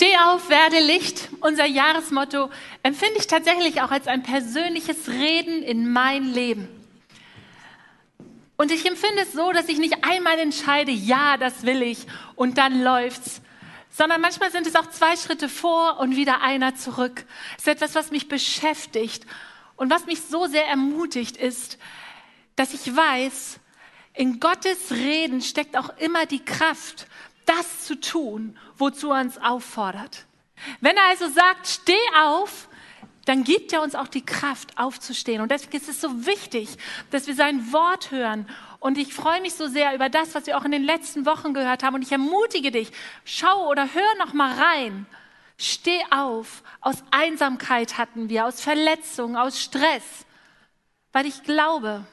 Steh 0.00 0.16
auf, 0.16 0.48
werde 0.48 0.78
Licht, 0.78 1.28
unser 1.40 1.66
Jahresmotto, 1.66 2.50
empfinde 2.84 3.18
ich 3.18 3.26
tatsächlich 3.26 3.82
auch 3.82 3.90
als 3.90 4.06
ein 4.06 4.22
persönliches 4.22 5.08
Reden 5.08 5.60
in 5.64 5.90
mein 5.90 6.22
Leben. 6.22 6.68
Und 8.56 8.70
ich 8.70 8.86
empfinde 8.86 9.22
es 9.22 9.32
so, 9.32 9.50
dass 9.50 9.68
ich 9.68 9.78
nicht 9.78 10.04
einmal 10.04 10.38
entscheide, 10.38 10.92
ja, 10.92 11.36
das 11.36 11.64
will 11.64 11.82
ich 11.82 12.06
und 12.36 12.58
dann 12.58 12.84
läuft's, 12.84 13.40
sondern 13.90 14.20
manchmal 14.20 14.52
sind 14.52 14.68
es 14.68 14.76
auch 14.76 14.88
zwei 14.88 15.16
Schritte 15.16 15.48
vor 15.48 15.98
und 15.98 16.14
wieder 16.14 16.42
einer 16.42 16.76
zurück. 16.76 17.24
Es 17.56 17.64
ist 17.64 17.66
etwas, 17.66 17.96
was 17.96 18.12
mich 18.12 18.28
beschäftigt 18.28 19.26
und 19.74 19.90
was 19.90 20.06
mich 20.06 20.20
so 20.20 20.46
sehr 20.46 20.68
ermutigt 20.68 21.36
ist, 21.36 21.76
dass 22.54 22.72
ich 22.72 22.94
weiß, 22.94 23.58
in 24.14 24.38
Gottes 24.38 24.92
Reden 24.92 25.42
steckt 25.42 25.76
auch 25.76 25.90
immer 25.98 26.24
die 26.24 26.44
Kraft, 26.44 27.08
das 27.48 27.84
zu 27.84 27.98
tun, 28.00 28.58
wozu 28.76 29.10
er 29.10 29.20
uns 29.20 29.38
auffordert. 29.38 30.26
Wenn 30.80 30.96
er 30.96 31.08
also 31.08 31.28
sagt, 31.28 31.66
steh 31.66 31.92
auf, 32.20 32.68
dann 33.24 33.44
gibt 33.44 33.72
er 33.72 33.82
uns 33.82 33.94
auch 33.94 34.08
die 34.08 34.24
Kraft 34.24 34.78
aufzustehen. 34.78 35.42
Und 35.42 35.50
deswegen 35.50 35.76
ist 35.76 35.88
es 35.88 36.00
so 36.00 36.26
wichtig, 36.26 36.78
dass 37.10 37.26
wir 37.26 37.34
sein 37.34 37.72
Wort 37.72 38.10
hören. 38.10 38.48
Und 38.80 38.96
ich 38.96 39.12
freue 39.12 39.40
mich 39.40 39.54
so 39.54 39.66
sehr 39.68 39.94
über 39.94 40.08
das, 40.08 40.34
was 40.34 40.46
wir 40.46 40.56
auch 40.56 40.64
in 40.64 40.70
den 40.70 40.84
letzten 40.84 41.26
Wochen 41.26 41.52
gehört 41.52 41.82
haben. 41.82 41.94
Und 41.94 42.02
ich 42.02 42.12
ermutige 42.12 42.70
dich, 42.70 42.90
schau 43.24 43.68
oder 43.68 43.88
hör 43.92 44.14
noch 44.18 44.32
mal 44.32 44.54
rein. 44.54 45.06
Steh 45.58 46.00
auf. 46.10 46.62
Aus 46.80 47.02
Einsamkeit 47.10 47.98
hatten 47.98 48.28
wir, 48.28 48.46
aus 48.46 48.60
Verletzungen, 48.60 49.36
aus 49.36 49.60
Stress. 49.60 50.24
Weil 51.12 51.26
ich 51.26 51.42
glaube, 51.42 52.06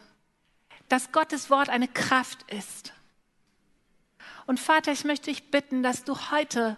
dass 0.90 1.12
Gottes 1.12 1.50
Wort 1.50 1.70
eine 1.70 1.88
Kraft 1.88 2.40
ist. 2.52 2.95
Und 4.48 4.60
Vater, 4.60 4.92
ich 4.92 5.06
möchte 5.06 5.32
dich 5.32 5.50
bitten, 5.50 5.82
dass 5.82 6.04
du 6.04 6.16
heute 6.32 6.78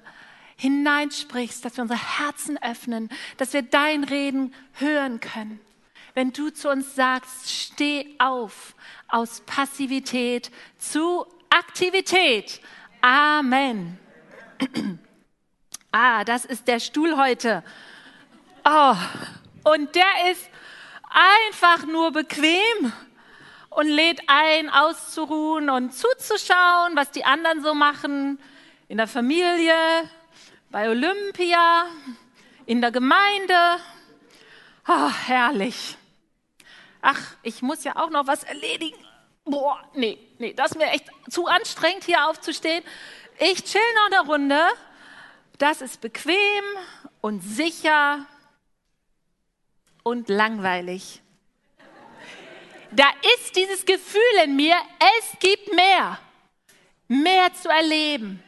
hineinsprichst, 0.56 1.64
dass 1.64 1.78
wir 1.78 1.84
unsere 1.84 2.20
Herzen 2.20 2.62
öffnen, 2.62 3.10
dass 3.38 3.54
wir 3.54 3.62
dein 3.62 4.04
Reden 4.04 4.54
hören 4.74 5.20
können. 5.20 5.60
Wenn 6.14 6.34
du 6.34 6.50
zu 6.50 6.70
uns 6.70 6.96
sagst, 6.96 7.52
steh 7.52 8.16
auf 8.18 8.76
aus 9.08 9.42
Passivität 9.46 10.52
zu 10.78 11.26
Aktivität. 11.50 12.62
Amen. 13.02 14.00
Ah, 15.90 16.26
das 16.26 16.44
ist 16.44 16.68
der 16.68 16.82
Stuhl 16.82 17.18
heute. 17.18 17.64
Oh, 18.66 18.96
und 19.64 19.96
der 19.96 20.32
ist 20.32 20.48
einfach 21.10 21.88
nur 21.88 22.12
bequem 22.12 22.92
und 23.78 23.86
lädt 23.90 24.22
ein, 24.26 24.72
auszuruhen 24.72 25.70
und 25.70 25.94
zuzuschauen, 25.94 26.96
was 26.96 27.12
die 27.12 27.26
anderen 27.26 27.62
so 27.62 27.76
machen, 27.76 28.40
in 28.88 28.98
der 28.98 29.06
Familie, 29.06 29.76
bei 30.72 30.90
Olympia, 30.90 31.86
in 32.66 32.82
der 32.82 32.92
Gemeinde. 32.92 33.78
Oh, 34.88 35.12
herrlich. 35.28 35.96
Ach, 37.04 37.22
ich 37.44 37.62
muss 37.62 37.84
ja 37.84 37.98
auch 37.98 38.10
noch 38.10 38.26
was 38.26 38.44
erledigen. 38.46 38.98
Boah, 39.46 39.80
nee, 39.94 40.18
nee, 40.40 40.54
das 40.54 40.72
ist 40.72 40.78
mir 40.78 40.88
echt 40.88 41.06
zu 41.30 41.46
anstrengend, 41.46 42.04
hier 42.04 42.28
aufzustehen. 42.28 42.84
Ich 43.38 43.64
chill 43.64 43.80
noch 44.10 44.18
eine 44.18 44.28
Runde. 44.28 44.60
Das 45.60 45.82
ist 45.82 46.02
bequem 46.02 46.64
und 47.22 47.42
sicher 47.42 48.26
und 50.02 50.30
langweilig 50.30 51.22
da 52.98 53.06
ist 53.38 53.56
dieses 53.56 53.86
Gefühl 53.86 54.22
in 54.44 54.56
mir, 54.56 54.76
es 55.20 55.40
gibt 55.40 55.74
mehr, 55.74 56.20
mehr 57.08 57.54
zu 57.54 57.70
erleben. 57.70 58.44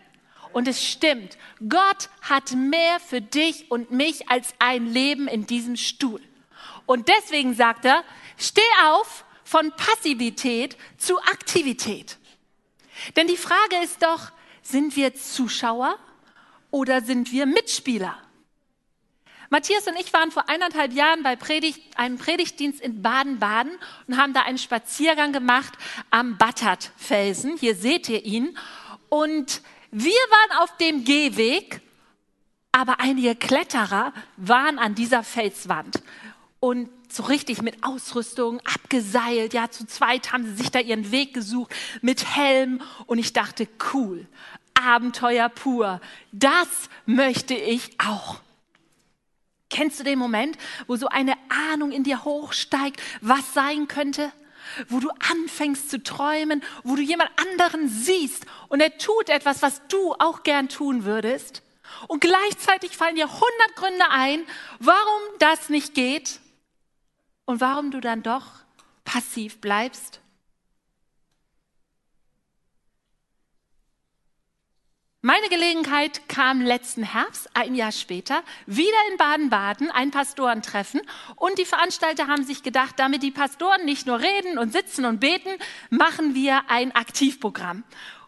Und 0.51 0.67
es 0.67 0.83
stimmt, 0.83 1.37
Gott 1.67 2.09
hat 2.21 2.51
mehr 2.53 2.99
für 2.99 3.21
dich 3.21 3.69
und 3.69 3.91
mich 3.91 4.27
als 4.29 4.55
ein 4.57 4.87
Leben 4.87 5.27
in 5.27 5.45
diesem 5.45 5.75
Stuhl. 5.75 6.21
Und 6.87 7.07
deswegen 7.07 7.53
sagt 7.53 7.85
er, 7.85 8.03
steh 8.37 8.61
auf 8.85 9.23
von 9.43 9.71
Passivität 9.71 10.75
zu 10.97 11.19
Aktivität. 11.19 12.17
Denn 13.15 13.27
die 13.27 13.37
Frage 13.37 13.77
ist 13.83 14.01
doch, 14.01 14.31
sind 14.63 14.95
wir 14.95 15.13
Zuschauer 15.13 15.95
oder 16.71 17.01
sind 17.01 17.31
wir 17.31 17.45
Mitspieler? 17.45 18.17
Matthias 19.51 19.87
und 19.87 19.99
ich 19.99 20.13
waren 20.13 20.29
vor 20.29 20.47
eineinhalb 20.47 20.93
Jahren 20.93 21.23
bei 21.23 21.35
Predigt, 21.35 21.81
einem 21.97 22.19
Predigtdienst 22.19 22.79
in 22.79 23.01
Baden-Baden 23.01 23.71
und 24.07 24.17
haben 24.17 24.33
da 24.33 24.43
einen 24.43 24.59
Spaziergang 24.59 25.33
gemacht 25.33 25.73
am 26.11 26.37
Battert-Felsen. 26.37 27.57
Hier 27.57 27.73
seht 27.75 28.09
ihr 28.09 28.23
ihn. 28.23 28.55
Und 29.09 29.61
wir 29.89 30.11
waren 30.11 30.63
auf 30.63 30.77
dem 30.77 31.03
Gehweg, 31.03 31.81
aber 32.71 32.99
einige 32.99 33.35
Kletterer 33.35 34.13
waren 34.37 34.77
an 34.77 34.93
dieser 34.93 35.23
Felswand 35.23 36.03
und 36.59 36.89
so 37.11 37.23
richtig 37.23 37.63
mit 37.63 37.83
Ausrüstung 37.83 38.61
abgeseilt. 38.71 39.55
Ja, 39.55 39.71
zu 39.71 39.87
zweit 39.87 40.31
haben 40.31 40.45
sie 40.45 40.53
sich 40.53 40.69
da 40.69 40.79
ihren 40.79 41.11
Weg 41.11 41.33
gesucht 41.33 41.73
mit 42.01 42.35
Helm 42.35 42.83
und 43.07 43.17
ich 43.17 43.33
dachte, 43.33 43.67
cool, 43.93 44.27
Abenteuer 44.75 45.49
pur. 45.49 46.01
Das 46.31 46.67
möchte 47.07 47.55
ich 47.55 47.99
auch. 47.99 48.41
Kennst 49.69 49.99
du 49.99 50.03
den 50.03 50.19
Moment, 50.19 50.57
wo 50.87 50.95
so 50.95 51.07
eine 51.07 51.33
Ahnung 51.71 51.91
in 51.91 52.03
dir 52.03 52.23
hochsteigt, 52.23 53.01
was 53.21 53.53
sein 53.53 53.87
könnte? 53.87 54.31
Wo 54.87 54.99
du 54.99 55.09
anfängst 55.09 55.89
zu 55.89 56.01
träumen, 56.03 56.63
wo 56.83 56.95
du 56.95 57.01
jemand 57.01 57.31
anderen 57.37 57.87
siehst 57.87 58.45
und 58.67 58.81
er 58.81 58.97
tut 58.97 59.29
etwas, 59.29 59.61
was 59.61 59.81
du 59.87 60.13
auch 60.13 60.43
gern 60.43 60.69
tun 60.69 61.05
würdest. 61.05 61.63
Und 62.07 62.21
gleichzeitig 62.21 62.95
fallen 62.95 63.15
dir 63.15 63.27
hundert 63.27 63.75
Gründe 63.75 64.09
ein, 64.09 64.45
warum 64.79 65.21
das 65.39 65.69
nicht 65.69 65.93
geht 65.95 66.39
und 67.45 67.61
warum 67.61 67.91
du 67.91 67.99
dann 67.99 68.21
doch 68.21 68.45
passiv 69.05 69.59
bleibst. 69.59 70.21
Meine 75.21 75.49
Gelegenheit 75.49 76.29
kam 76.29 76.61
letzten 76.61 77.03
Herbst, 77.03 77.49
ein 77.53 77.75
Jahr 77.75 77.91
später, 77.91 78.41
wieder 78.67 78.87
in 79.11 79.17
Baden-Baden, 79.17 79.91
ein 79.91 80.11
Pastorentreffen. 80.11 81.01
Und 81.35 81.57
die 81.57 81.65
Veranstalter 81.65 82.27
haben 82.27 82.45
sich 82.45 82.63
gedacht, 82.63 82.93
damit 82.95 83.21
die 83.21 83.31
Pastoren 83.31 83.83
nicht 83.83 84.07
nur 84.07 84.21
reden 84.21 84.57
und 84.57 84.71
sitzen 84.71 85.03
und 85.03 85.19
beten, 85.19 85.49
machen 85.89 86.35
wir 86.35 86.61
ein 86.69 86.95
Aktivprogramm. 86.95 87.83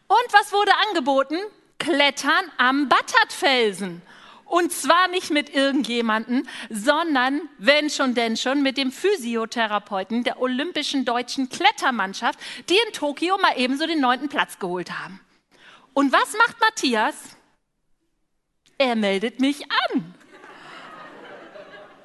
Und 0.07 0.33
was 0.33 0.51
wurde 0.51 0.73
angeboten? 0.89 1.37
Klettern 1.79 2.51
am 2.57 2.89
Battertfelsen. 2.89 4.01
Und 4.43 4.73
zwar 4.73 5.07
nicht 5.07 5.31
mit 5.31 5.55
irgendjemanden, 5.55 6.45
sondern, 6.69 7.39
wenn 7.57 7.89
schon 7.89 8.15
denn 8.15 8.35
schon, 8.35 8.63
mit 8.63 8.75
dem 8.75 8.91
Physiotherapeuten 8.91 10.25
der 10.25 10.41
olympischen 10.41 11.05
deutschen 11.05 11.47
Klettermannschaft, 11.47 12.37
die 12.67 12.75
in 12.85 12.91
Tokio 12.91 13.37
mal 13.37 13.53
ebenso 13.55 13.87
den 13.87 14.01
neunten 14.01 14.27
Platz 14.27 14.59
geholt 14.59 14.91
haben. 14.91 15.21
Und 15.93 16.11
was 16.11 16.33
macht 16.37 16.59
Matthias? 16.59 17.15
Er 18.77 18.95
meldet 18.95 19.39
mich 19.39 19.63
an. 19.71 20.15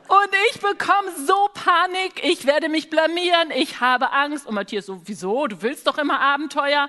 Und 0.09 0.31
ich 0.51 0.61
bekomme 0.61 1.11
so 1.27 1.49
Panik, 1.53 2.23
ich 2.23 2.47
werde 2.47 2.69
mich 2.69 2.91
blamieren, 2.91 3.51
ich 3.51 3.81
habe 3.81 4.13
Angst. 4.13 4.47
Und 4.47 4.55
Matthias 4.55 4.87
so, 4.87 5.01
wieso? 5.05 5.47
Du 5.47 5.63
willst 5.63 5.87
doch 5.87 5.99
immer 5.99 6.21
Abenteuer. 6.21 6.89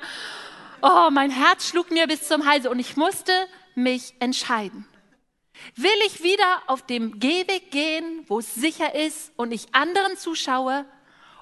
Oh, 0.81 1.09
mein 1.12 1.31
Herz 1.31 1.69
schlug 1.69 1.90
mir 1.90 2.07
bis 2.07 2.28
zum 2.28 2.46
Halse 2.46 2.69
und 2.69 2.80
ich 2.80 2.96
musste 2.96 3.31
mich 3.74 4.13
entscheiden. 4.19 4.88
Will 5.75 5.90
ich 6.06 6.22
wieder 6.22 6.62
auf 6.68 6.86
dem 6.86 7.19
Gehweg 7.19 7.72
gehen, 7.72 8.24
wo 8.28 8.40
es 8.40 8.53
sicher 8.53 8.94
ist 8.94 9.31
und 9.36 9.52
ich 9.52 9.74
anderen 9.74 10.16
zuschaue, 10.18 10.86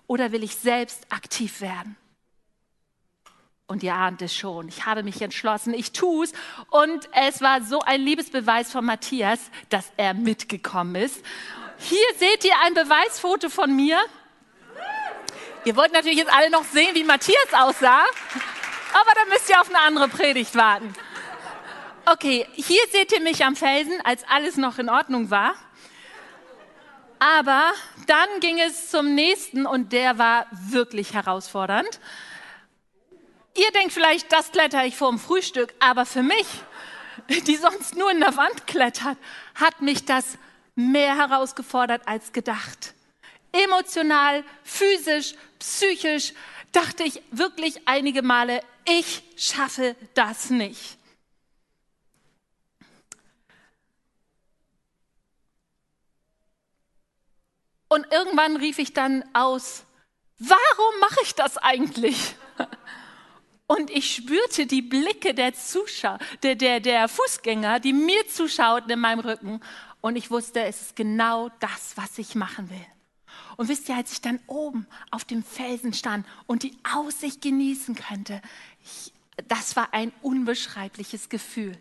oder 0.08 0.32
will 0.32 0.44
ich 0.44 0.56
selbst 0.56 1.12
aktiv 1.12 1.62
werden? 1.62 1.98
Und 3.68 3.82
ihr 3.82 3.96
ahnt 3.96 4.22
es 4.22 4.36
schon, 4.36 4.68
ich 4.68 4.86
habe 4.86 5.02
mich 5.02 5.20
entschlossen, 5.24 5.74
ich 5.74 5.92
tue 5.92 6.26
es. 6.26 6.34
Und 6.70 7.10
es 7.14 7.42
war 7.42 7.62
so 7.64 7.80
ein 7.80 8.00
Liebesbeweis 8.00 8.72
von 8.72 8.86
Matthias, 8.86 9.40
dass 9.70 9.92
er 9.98 10.14
mitgekommen 10.14 10.96
ist. 10.96 11.26
Hier 11.80 12.06
seht 12.18 12.46
ihr 12.46 12.54
ein 12.64 12.76
Beweisfoto 12.76 13.50
von 13.50 13.76
mir. 13.76 14.00
Ihr 15.66 15.76
wollt 15.76 15.94
natürlich 15.94 16.20
jetzt 16.20 16.32
alle 16.32 16.52
noch 16.52 16.64
sehen, 16.64 16.94
wie 16.94 17.04
Matthias 17.04 17.54
aussah, 17.54 18.04
aber 18.94 19.12
dann 19.16 19.30
müsst 19.30 19.50
ihr 19.50 19.60
auf 19.60 19.70
eine 19.70 19.80
andere 19.80 20.10
Predigt 20.10 20.56
warten. 20.56 20.94
Okay, 22.06 22.46
hier 22.54 22.82
seht 22.92 23.12
ihr 23.14 23.22
mich 23.22 23.44
am 23.44 23.56
Felsen, 23.56 24.00
als 24.04 24.24
alles 24.30 24.58
noch 24.58 24.78
in 24.78 24.90
Ordnung 24.90 25.32
war. 25.32 25.56
Aber 27.18 27.74
dann 28.06 28.40
ging 28.42 28.60
es 28.60 28.92
zum 28.92 29.16
nächsten 29.16 29.66
und 29.66 29.92
der 29.92 30.20
war 30.20 30.46
wirklich 30.52 31.16
herausfordernd. 31.16 32.00
Ihr 33.56 33.72
denkt 33.72 33.94
vielleicht, 33.94 34.32
das 34.34 34.52
kletter 34.52 34.86
ich 34.86 34.98
vorm 34.98 35.18
Frühstück, 35.18 35.74
aber 35.80 36.06
für 36.06 36.24
mich, 36.24 36.46
die 37.48 37.56
sonst 37.56 37.96
nur 37.96 38.12
in 38.12 38.20
der 38.20 38.36
Wand 38.36 38.68
klettert, 38.68 39.18
hat 39.56 39.82
mich 39.82 40.04
das 40.04 40.38
mehr 40.76 41.16
herausgefordert 41.16 42.06
als 42.06 42.34
gedacht. 42.34 42.94
Emotional, 43.54 44.44
physisch, 44.64 45.36
psychisch 45.60 46.34
dachte 46.74 47.04
ich 47.04 47.22
wirklich 47.32 47.88
einige 47.88 48.22
Male, 48.22 48.60
ich 48.84 49.24
schaffe 49.38 49.96
das 50.14 50.50
nicht. 50.50 50.98
Und 57.88 58.06
irgendwann 58.12 58.58
rief 58.58 58.80
ich 58.80 58.92
dann 58.92 59.24
aus, 59.34 59.86
warum 60.40 61.00
mache 61.00 61.22
ich 61.24 61.34
das 61.36 61.58
eigentlich? 61.58 62.36
Und 63.68 63.90
ich 63.90 64.16
spürte 64.16 64.68
die 64.68 64.84
Blicke 64.84 65.34
der 65.34 65.54
Zuschauer, 65.54 66.20
der, 66.44 66.56
der, 66.56 66.80
der 66.80 67.08
Fußgänger, 67.08 67.80
die 67.80 67.94
mir 67.94 68.28
zuschauten 68.28 68.92
in 68.92 69.00
meinem 69.00 69.22
Rücken. 69.22 69.60
Und 70.02 70.16
ich 70.16 70.30
wusste, 70.30 70.62
es 70.64 70.82
ist 70.82 70.96
genau 70.96 71.50
das, 71.60 71.94
was 71.96 72.18
ich 72.20 72.36
machen 72.36 72.70
will. 72.70 72.86
Und 73.58 73.68
wisst 73.70 73.90
ihr, 73.90 73.96
als 73.96 74.12
ich 74.12 74.22
dann 74.22 74.40
oben 74.48 74.86
auf 75.10 75.26
dem 75.26 75.44
Felsen 75.44 75.94
stand 75.94 76.28
und 76.46 76.64
die 76.64 76.78
Aussicht 76.94 77.42
genießen 77.42 77.96
könnte, 77.96 78.42
ich, 78.84 79.14
das 79.48 79.76
war 79.76 79.94
ein 79.94 80.12
unbeschreibliches 80.22 81.30
Gefühl. 81.30 81.76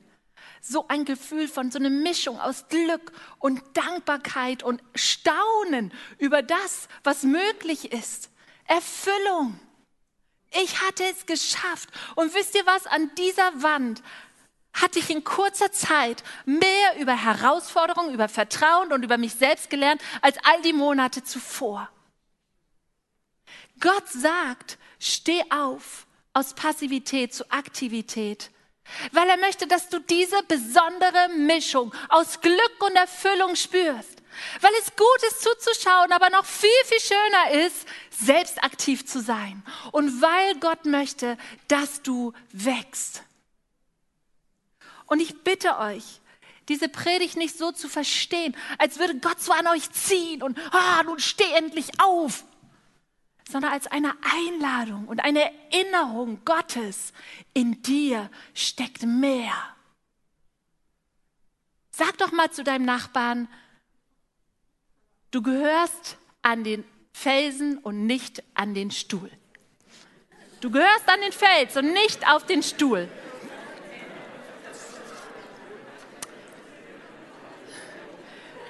So 0.62 0.88
ein 0.88 1.04
Gefühl 1.04 1.48
von 1.48 1.70
so 1.70 1.78
einer 1.78 1.90
Mischung 1.90 2.40
aus 2.40 2.68
Glück 2.68 3.12
und 3.38 3.60
Dankbarkeit 3.74 4.62
und 4.62 4.82
Staunen 4.94 5.92
über 6.18 6.42
das, 6.42 6.88
was 7.02 7.24
möglich 7.24 7.92
ist. 7.92 8.30
Erfüllung. 8.66 9.60
Ich 10.62 10.80
hatte 10.80 11.04
es 11.04 11.26
geschafft. 11.26 11.88
Und 12.14 12.34
wisst 12.34 12.54
ihr 12.54 12.64
was? 12.66 12.86
An 12.86 13.10
dieser 13.16 13.62
Wand 13.62 14.02
hatte 14.72 14.98
ich 14.98 15.10
in 15.10 15.24
kurzer 15.24 15.72
Zeit 15.72 16.22
mehr 16.44 16.98
über 16.98 17.16
Herausforderungen, 17.16 18.12
über 18.12 18.28
Vertrauen 18.28 18.92
und 18.92 19.04
über 19.04 19.18
mich 19.18 19.34
selbst 19.34 19.70
gelernt 19.70 20.02
als 20.20 20.36
all 20.44 20.60
die 20.62 20.72
Monate 20.72 21.22
zuvor. 21.22 21.88
Gott 23.80 24.08
sagt, 24.08 24.78
steh 24.98 25.42
auf 25.50 26.06
aus 26.32 26.54
Passivität 26.54 27.32
zu 27.32 27.48
Aktivität, 27.50 28.50
weil 29.12 29.28
er 29.28 29.36
möchte, 29.36 29.68
dass 29.68 29.88
du 29.88 30.00
diese 30.00 30.42
besondere 30.48 31.28
Mischung 31.36 31.94
aus 32.08 32.40
Glück 32.40 32.76
und 32.80 32.96
Erfüllung 32.96 33.54
spürst, 33.54 34.22
weil 34.60 34.72
es 34.80 34.94
gut 34.96 35.28
ist 35.28 35.42
zuzuschauen, 35.42 36.12
aber 36.12 36.30
noch 36.30 36.44
viel, 36.44 36.70
viel 36.86 37.00
schöner 37.00 37.66
ist, 37.66 37.86
selbst 38.10 38.62
aktiv 38.62 39.06
zu 39.06 39.20
sein 39.20 39.62
und 39.92 40.22
weil 40.22 40.54
Gott 40.60 40.86
möchte, 40.86 41.36
dass 41.68 42.02
du 42.02 42.32
wächst. 42.52 43.22
Und 45.06 45.20
ich 45.20 45.42
bitte 45.44 45.78
euch, 45.78 46.20
diese 46.68 46.88
Predigt 46.88 47.36
nicht 47.36 47.58
so 47.58 47.72
zu 47.72 47.88
verstehen, 47.88 48.56
als 48.78 48.98
würde 48.98 49.18
Gott 49.18 49.40
so 49.40 49.52
an 49.52 49.66
euch 49.66 49.90
ziehen 49.92 50.42
und, 50.42 50.58
ah, 50.72 51.02
nun 51.04 51.18
steh 51.18 51.50
endlich 51.56 52.00
auf, 52.00 52.44
sondern 53.48 53.72
als 53.72 53.86
eine 53.86 54.14
Einladung 54.22 55.06
und 55.06 55.20
eine 55.20 55.52
Erinnerung 55.70 56.42
Gottes. 56.44 57.12
In 57.52 57.82
dir 57.82 58.30
steckt 58.54 59.02
mehr. 59.02 59.52
Sag 61.90 62.18
doch 62.18 62.32
mal 62.32 62.50
zu 62.50 62.64
deinem 62.64 62.84
Nachbarn, 62.84 63.48
du 65.34 65.42
gehörst 65.42 66.16
an 66.42 66.62
den 66.62 66.84
Felsen 67.12 67.78
und 67.78 68.06
nicht 68.06 68.42
an 68.54 68.72
den 68.72 68.92
Stuhl. 68.92 69.30
Du 70.60 70.70
gehörst 70.70 71.08
an 71.08 71.20
den 71.20 71.32
Fels 71.32 71.76
und 71.76 71.92
nicht 71.92 72.26
auf 72.28 72.46
den 72.46 72.62
Stuhl. 72.62 73.08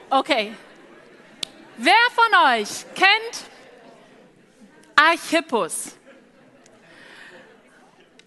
Okay. 0.08 0.54
Wer 1.76 1.92
von 2.12 2.60
euch 2.60 2.84
kennt 2.94 3.50
Archippus? 4.96 5.96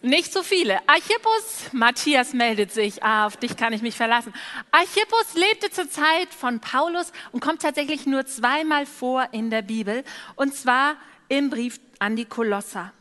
Nicht 0.07 0.31
so 0.31 0.42
viele. 0.42 0.80
Archippus, 0.88 1.74
Matthias 1.74 2.31
meldet 2.31 2.71
sich, 2.71 3.04
ah, 3.04 3.25
auf 3.25 3.36
dich 3.36 3.57
kann 3.57 3.74
ich 3.74 3.81
mich 3.81 3.98
verlassen. 3.98 4.33
Archippus 4.71 5.33
lebte 5.33 5.69
zur 5.69 5.89
Zeit 5.89 6.33
von 6.33 6.62
Paulus 6.62 7.12
und 7.33 7.42
kommt 7.42 7.62
tatsächlich 7.62 8.06
nur 8.06 8.25
zweimal 8.25 8.86
vor 8.86 9.27
in 9.33 9.50
der 9.50 9.63
Bibel, 9.63 10.06
und 10.38 10.56
zwar 10.56 10.95
im 11.27 11.50
Brief 11.50 11.81
an 12.00 12.15
die 12.15 12.24
Kolosser. 12.24 12.94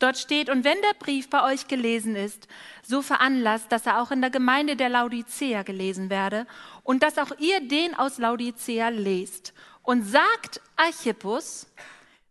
Dort 0.00 0.18
steht, 0.18 0.50
und 0.50 0.64
wenn 0.64 0.82
der 0.82 0.98
Brief 0.98 1.30
bei 1.30 1.44
euch 1.44 1.68
gelesen 1.68 2.16
ist, 2.16 2.48
so 2.82 3.02
veranlasst, 3.02 3.70
dass 3.70 3.86
er 3.86 4.02
auch 4.02 4.10
in 4.10 4.20
der 4.20 4.30
Gemeinde 4.30 4.74
der 4.74 4.88
Laodicea 4.88 5.62
gelesen 5.62 6.10
werde 6.10 6.44
und 6.82 7.04
dass 7.04 7.18
auch 7.18 7.30
ihr 7.38 7.60
den 7.60 7.94
aus 7.94 8.18
Laodicea 8.18 8.88
lest. 8.88 9.54
Und 9.82 10.02
sagt 10.02 10.60
Archippus, 10.74 11.68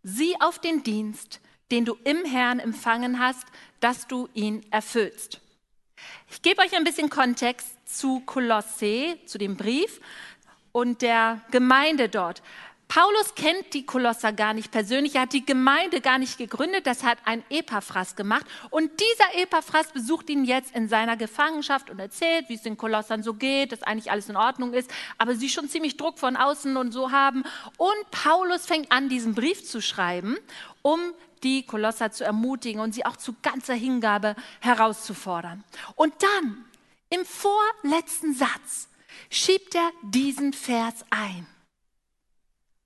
sieh 0.02 0.34
auf 0.40 0.58
den 0.58 0.82
Dienst, 0.82 1.40
den 1.70 1.84
du 1.84 1.96
im 2.04 2.24
Herrn 2.24 2.60
empfangen 2.60 3.18
hast, 3.18 3.46
dass 3.80 4.06
du 4.06 4.28
ihn 4.34 4.64
erfüllst. 4.70 5.40
Ich 6.30 6.42
gebe 6.42 6.62
euch 6.62 6.74
ein 6.76 6.84
bisschen 6.84 7.10
Kontext 7.10 7.68
zu 7.84 8.20
Kolosse, 8.20 9.18
zu 9.26 9.38
dem 9.38 9.56
Brief 9.56 10.00
und 10.72 11.02
der 11.02 11.40
Gemeinde 11.50 12.08
dort. 12.08 12.42
Paulus 12.88 13.34
kennt 13.34 13.74
die 13.74 13.84
Kolosser 13.84 14.32
gar 14.32 14.54
nicht 14.54 14.70
persönlich, 14.70 15.14
er 15.14 15.22
hat 15.22 15.34
die 15.34 15.44
Gemeinde 15.44 16.00
gar 16.00 16.18
nicht 16.18 16.38
gegründet, 16.38 16.86
das 16.86 17.04
hat 17.04 17.18
ein 17.26 17.44
Epaphras 17.50 18.16
gemacht. 18.16 18.46
Und 18.70 18.90
dieser 18.98 19.42
Epaphras 19.42 19.92
besucht 19.92 20.30
ihn 20.30 20.44
jetzt 20.44 20.74
in 20.74 20.88
seiner 20.88 21.18
Gefangenschaft 21.18 21.90
und 21.90 21.98
erzählt, 21.98 22.48
wie 22.48 22.54
es 22.54 22.62
den 22.62 22.78
Kolossern 22.78 23.22
so 23.22 23.34
geht, 23.34 23.72
dass 23.72 23.82
eigentlich 23.82 24.10
alles 24.10 24.30
in 24.30 24.36
Ordnung 24.36 24.72
ist, 24.72 24.90
aber 25.18 25.34
sie 25.34 25.50
schon 25.50 25.68
ziemlich 25.68 25.98
Druck 25.98 26.18
von 26.18 26.36
außen 26.36 26.78
und 26.78 26.92
so 26.92 27.10
haben. 27.10 27.44
Und 27.76 28.10
Paulus 28.10 28.64
fängt 28.64 28.90
an, 28.90 29.10
diesen 29.10 29.34
Brief 29.34 29.64
zu 29.64 29.82
schreiben, 29.82 30.38
um 30.80 30.98
die 31.42 31.64
Kolosser 31.64 32.10
zu 32.10 32.24
ermutigen 32.24 32.80
und 32.80 32.94
sie 32.94 33.04
auch 33.04 33.16
zu 33.16 33.34
ganzer 33.42 33.74
Hingabe 33.74 34.34
herauszufordern. 34.60 35.62
Und 35.94 36.14
dann, 36.22 36.64
im 37.10 37.26
vorletzten 37.26 38.34
Satz, 38.34 38.88
schiebt 39.28 39.74
er 39.74 39.90
diesen 40.02 40.54
Vers 40.54 41.04
ein. 41.10 41.46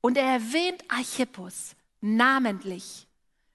Und 0.02 0.18
er 0.18 0.24
erwähnt 0.24 0.84
Archippus 0.88 1.74
namentlich, 2.02 3.06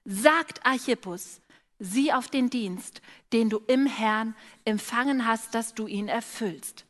sagt 0.04 0.64
Archippus, 0.66 1.40
sieh 1.78 2.12
auf 2.12 2.28
den 2.28 2.50
Dienst, 2.50 3.02
den 3.32 3.50
du 3.50 3.58
im 3.68 3.86
Herrn 3.86 4.34
empfangen 4.64 5.26
hast, 5.26 5.54
dass 5.54 5.74
du 5.74 5.86
ihn 5.86 6.08
erfüllst. 6.08 6.86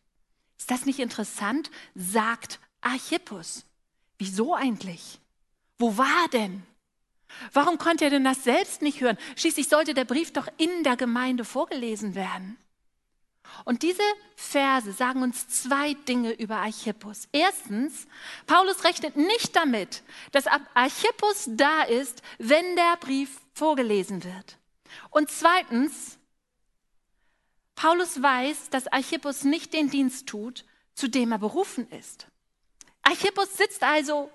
Ist 0.56 0.70
das 0.70 0.86
nicht 0.86 1.00
interessant? 1.00 1.70
Sagt 1.94 2.60
Archippus. 2.80 3.66
Wieso 4.16 4.54
eigentlich? 4.54 5.20
Wo 5.78 5.98
war 5.98 6.28
denn? 6.32 6.62
Warum 7.52 7.78
konnte 7.78 8.04
er 8.04 8.10
denn 8.10 8.24
das 8.24 8.44
selbst 8.44 8.80
nicht 8.80 9.00
hören? 9.00 9.18
Schließlich 9.36 9.68
sollte 9.68 9.92
der 9.92 10.04
Brief 10.04 10.32
doch 10.32 10.48
in 10.56 10.84
der 10.84 10.96
Gemeinde 10.96 11.44
vorgelesen 11.44 12.14
werden. 12.14 12.56
Und 13.64 13.82
diese 13.82 14.02
Verse 14.36 14.92
sagen 14.92 15.22
uns 15.22 15.48
zwei 15.48 15.94
Dinge 15.94 16.32
über 16.32 16.56
Archippus. 16.56 17.28
Erstens, 17.32 18.06
Paulus 18.46 18.84
rechnet 18.84 19.16
nicht 19.16 19.54
damit, 19.56 20.02
dass 20.32 20.46
Archippus 20.46 21.48
da 21.48 21.82
ist, 21.82 22.22
wenn 22.38 22.76
der 22.76 22.96
Brief 23.00 23.40
vorgelesen 23.54 24.24
wird. 24.24 24.58
Und 25.10 25.30
zweitens, 25.30 26.18
Paulus 27.74 28.22
weiß, 28.22 28.70
dass 28.70 28.88
Archippus 28.88 29.44
nicht 29.44 29.72
den 29.72 29.90
Dienst 29.90 30.26
tut, 30.26 30.64
zu 30.94 31.08
dem 31.08 31.32
er 31.32 31.38
berufen 31.38 31.88
ist. 31.90 32.26
Archippus 33.02 33.56
sitzt 33.56 33.82
also 33.82 34.30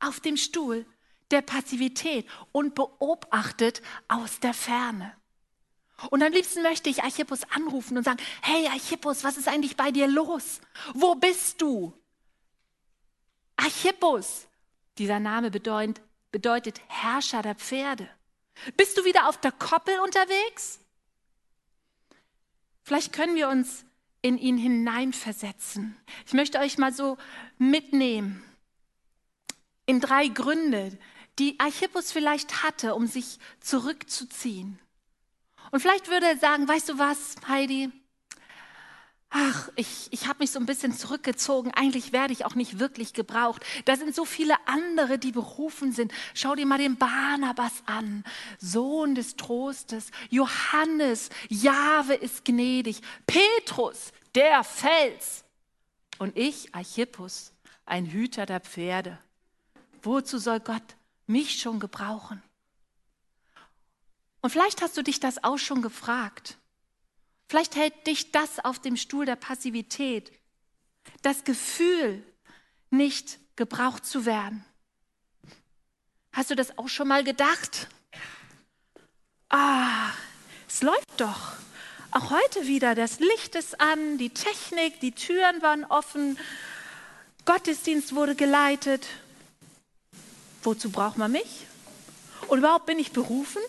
auf 0.00 0.20
dem 0.20 0.36
Stuhl 0.36 0.86
der 1.30 1.42
Passivität 1.42 2.26
und 2.52 2.74
beobachtet 2.74 3.82
aus 4.08 4.40
der 4.40 4.54
Ferne. 4.54 5.12
Und 6.10 6.22
am 6.22 6.32
liebsten 6.32 6.62
möchte 6.62 6.90
ich 6.90 7.02
Archippus 7.02 7.40
anrufen 7.50 7.96
und 7.96 8.04
sagen, 8.04 8.22
hey 8.42 8.66
Archippus, 8.68 9.24
was 9.24 9.38
ist 9.38 9.48
eigentlich 9.48 9.76
bei 9.76 9.90
dir 9.90 10.06
los? 10.06 10.60
Wo 10.94 11.14
bist 11.14 11.60
du? 11.62 11.92
Archippus, 13.56 14.46
dieser 14.98 15.20
Name 15.20 15.50
bedeutet, 15.50 16.02
bedeutet 16.30 16.80
Herrscher 16.88 17.42
der 17.42 17.54
Pferde. 17.54 18.08
Bist 18.76 18.96
du 18.98 19.04
wieder 19.04 19.28
auf 19.28 19.40
der 19.40 19.52
Koppel 19.52 19.98
unterwegs? 20.00 20.80
Vielleicht 22.82 23.12
können 23.12 23.34
wir 23.34 23.48
uns 23.48 23.84
in 24.22 24.38
ihn 24.38 24.58
hineinversetzen. 24.58 25.96
Ich 26.26 26.32
möchte 26.32 26.58
euch 26.58 26.78
mal 26.78 26.92
so 26.92 27.16
mitnehmen 27.58 28.42
in 29.86 30.00
drei 30.00 30.28
Gründe, 30.28 30.98
die 31.38 31.58
Archippus 31.60 32.12
vielleicht 32.12 32.62
hatte, 32.62 32.94
um 32.94 33.06
sich 33.06 33.38
zurückzuziehen. 33.60 34.78
Und 35.70 35.80
vielleicht 35.80 36.08
würde 36.08 36.26
er 36.26 36.36
sagen, 36.36 36.68
weißt 36.68 36.88
du 36.88 36.98
was, 36.98 37.36
Heidi? 37.48 37.90
Ach, 39.30 39.68
ich, 39.74 40.08
ich 40.12 40.28
habe 40.28 40.38
mich 40.38 40.50
so 40.50 40.58
ein 40.58 40.66
bisschen 40.66 40.92
zurückgezogen. 40.92 41.72
Eigentlich 41.74 42.12
werde 42.12 42.32
ich 42.32 42.44
auch 42.44 42.54
nicht 42.54 42.78
wirklich 42.78 43.12
gebraucht. 43.12 43.62
Da 43.84 43.96
sind 43.96 44.14
so 44.14 44.24
viele 44.24 44.54
andere, 44.66 45.18
die 45.18 45.32
berufen 45.32 45.92
sind. 45.92 46.12
Schau 46.32 46.54
dir 46.54 46.64
mal 46.64 46.78
den 46.78 46.96
Barnabas 46.96 47.82
an, 47.86 48.24
Sohn 48.58 49.14
des 49.14 49.36
Trostes. 49.36 50.10
Johannes, 50.30 51.28
Jahwe 51.48 52.14
ist 52.14 52.44
gnädig. 52.44 53.02
Petrus, 53.26 54.12
der 54.34 54.62
Fels. 54.64 55.44
Und 56.18 56.36
ich, 56.38 56.74
Archippus, 56.74 57.52
ein 57.84 58.06
Hüter 58.06 58.46
der 58.46 58.60
Pferde. 58.60 59.18
Wozu 60.02 60.38
soll 60.38 60.60
Gott 60.60 60.96
mich 61.26 61.60
schon 61.60 61.80
gebrauchen? 61.80 62.42
Und 64.46 64.50
vielleicht 64.50 64.80
hast 64.80 64.96
du 64.96 65.02
dich 65.02 65.18
das 65.18 65.42
auch 65.42 65.58
schon 65.58 65.82
gefragt. 65.82 66.56
Vielleicht 67.48 67.74
hält 67.74 68.06
dich 68.06 68.30
das 68.30 68.64
auf 68.64 68.78
dem 68.78 68.96
Stuhl 68.96 69.26
der 69.26 69.34
Passivität. 69.34 70.30
Das 71.22 71.42
Gefühl, 71.42 72.22
nicht 72.90 73.40
gebraucht 73.56 74.06
zu 74.06 74.24
werden. 74.24 74.64
Hast 76.32 76.52
du 76.52 76.54
das 76.54 76.78
auch 76.78 76.88
schon 76.88 77.08
mal 77.08 77.24
gedacht? 77.24 77.88
Ah, 79.48 80.12
es 80.68 80.80
läuft 80.80 81.20
doch. 81.20 81.54
Auch 82.12 82.30
heute 82.30 82.68
wieder. 82.68 82.94
Das 82.94 83.18
Licht 83.18 83.56
ist 83.56 83.80
an, 83.80 84.16
die 84.16 84.30
Technik, 84.30 85.00
die 85.00 85.10
Türen 85.10 85.60
waren 85.60 85.84
offen, 85.86 86.38
Gottesdienst 87.46 88.14
wurde 88.14 88.36
geleitet. 88.36 89.08
Wozu 90.62 90.90
braucht 90.90 91.18
man 91.18 91.32
mich? 91.32 91.66
Und 92.46 92.58
überhaupt 92.58 92.86
bin 92.86 93.00
ich 93.00 93.10
berufen? 93.10 93.60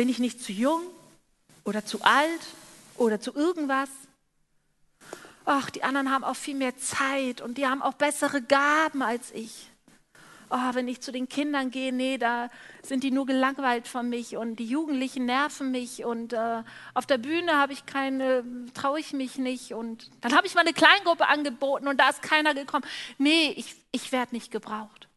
Bin 0.00 0.08
ich 0.08 0.18
nicht 0.18 0.42
zu 0.42 0.50
jung 0.50 0.80
oder 1.62 1.84
zu 1.84 2.00
alt 2.00 2.40
oder 2.96 3.20
zu 3.20 3.34
irgendwas? 3.34 3.90
Ach, 5.44 5.68
die 5.68 5.82
anderen 5.82 6.10
haben 6.10 6.24
auch 6.24 6.36
viel 6.36 6.54
mehr 6.54 6.74
Zeit 6.78 7.42
und 7.42 7.58
die 7.58 7.66
haben 7.66 7.82
auch 7.82 7.92
bessere 7.92 8.40
Gaben 8.40 9.02
als 9.02 9.30
ich 9.32 9.68
oh, 10.48 10.74
wenn 10.74 10.88
ich 10.88 11.02
zu 11.02 11.12
den 11.12 11.28
Kindern 11.28 11.70
gehe, 11.70 11.92
nee, 11.92 12.16
da 12.16 12.48
sind 12.82 13.04
die 13.04 13.10
nur 13.10 13.26
gelangweilt 13.26 13.86
von 13.86 14.08
mich 14.08 14.38
und 14.38 14.56
die 14.56 14.64
Jugendlichen 14.64 15.26
nerven 15.26 15.70
mich 15.70 16.02
und 16.02 16.32
äh, 16.32 16.62
auf 16.94 17.04
der 17.04 17.18
Bühne 17.18 17.58
habe 17.58 17.74
ich 17.74 17.84
keine, 17.84 18.42
traue 18.72 19.00
ich 19.00 19.12
mich 19.12 19.36
nicht 19.36 19.74
und 19.74 20.10
dann 20.22 20.34
habe 20.34 20.46
ich 20.46 20.54
mal 20.54 20.62
eine 20.62 20.72
Kleingruppe 20.72 21.28
angeboten 21.28 21.86
und 21.88 22.00
da 22.00 22.08
ist 22.08 22.22
keiner 22.22 22.54
gekommen. 22.54 22.86
Nee, 23.18 23.52
ich, 23.54 23.76
ich 23.92 24.12
werde 24.12 24.34
nicht 24.34 24.50
gebraucht. 24.50 25.08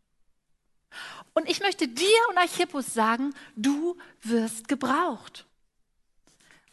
Und 1.33 1.49
ich 1.49 1.59
möchte 1.59 1.87
dir 1.87 2.17
und 2.29 2.37
Archippus 2.37 2.93
sagen, 2.93 3.33
du 3.55 3.97
wirst 4.21 4.67
gebraucht. 4.67 5.45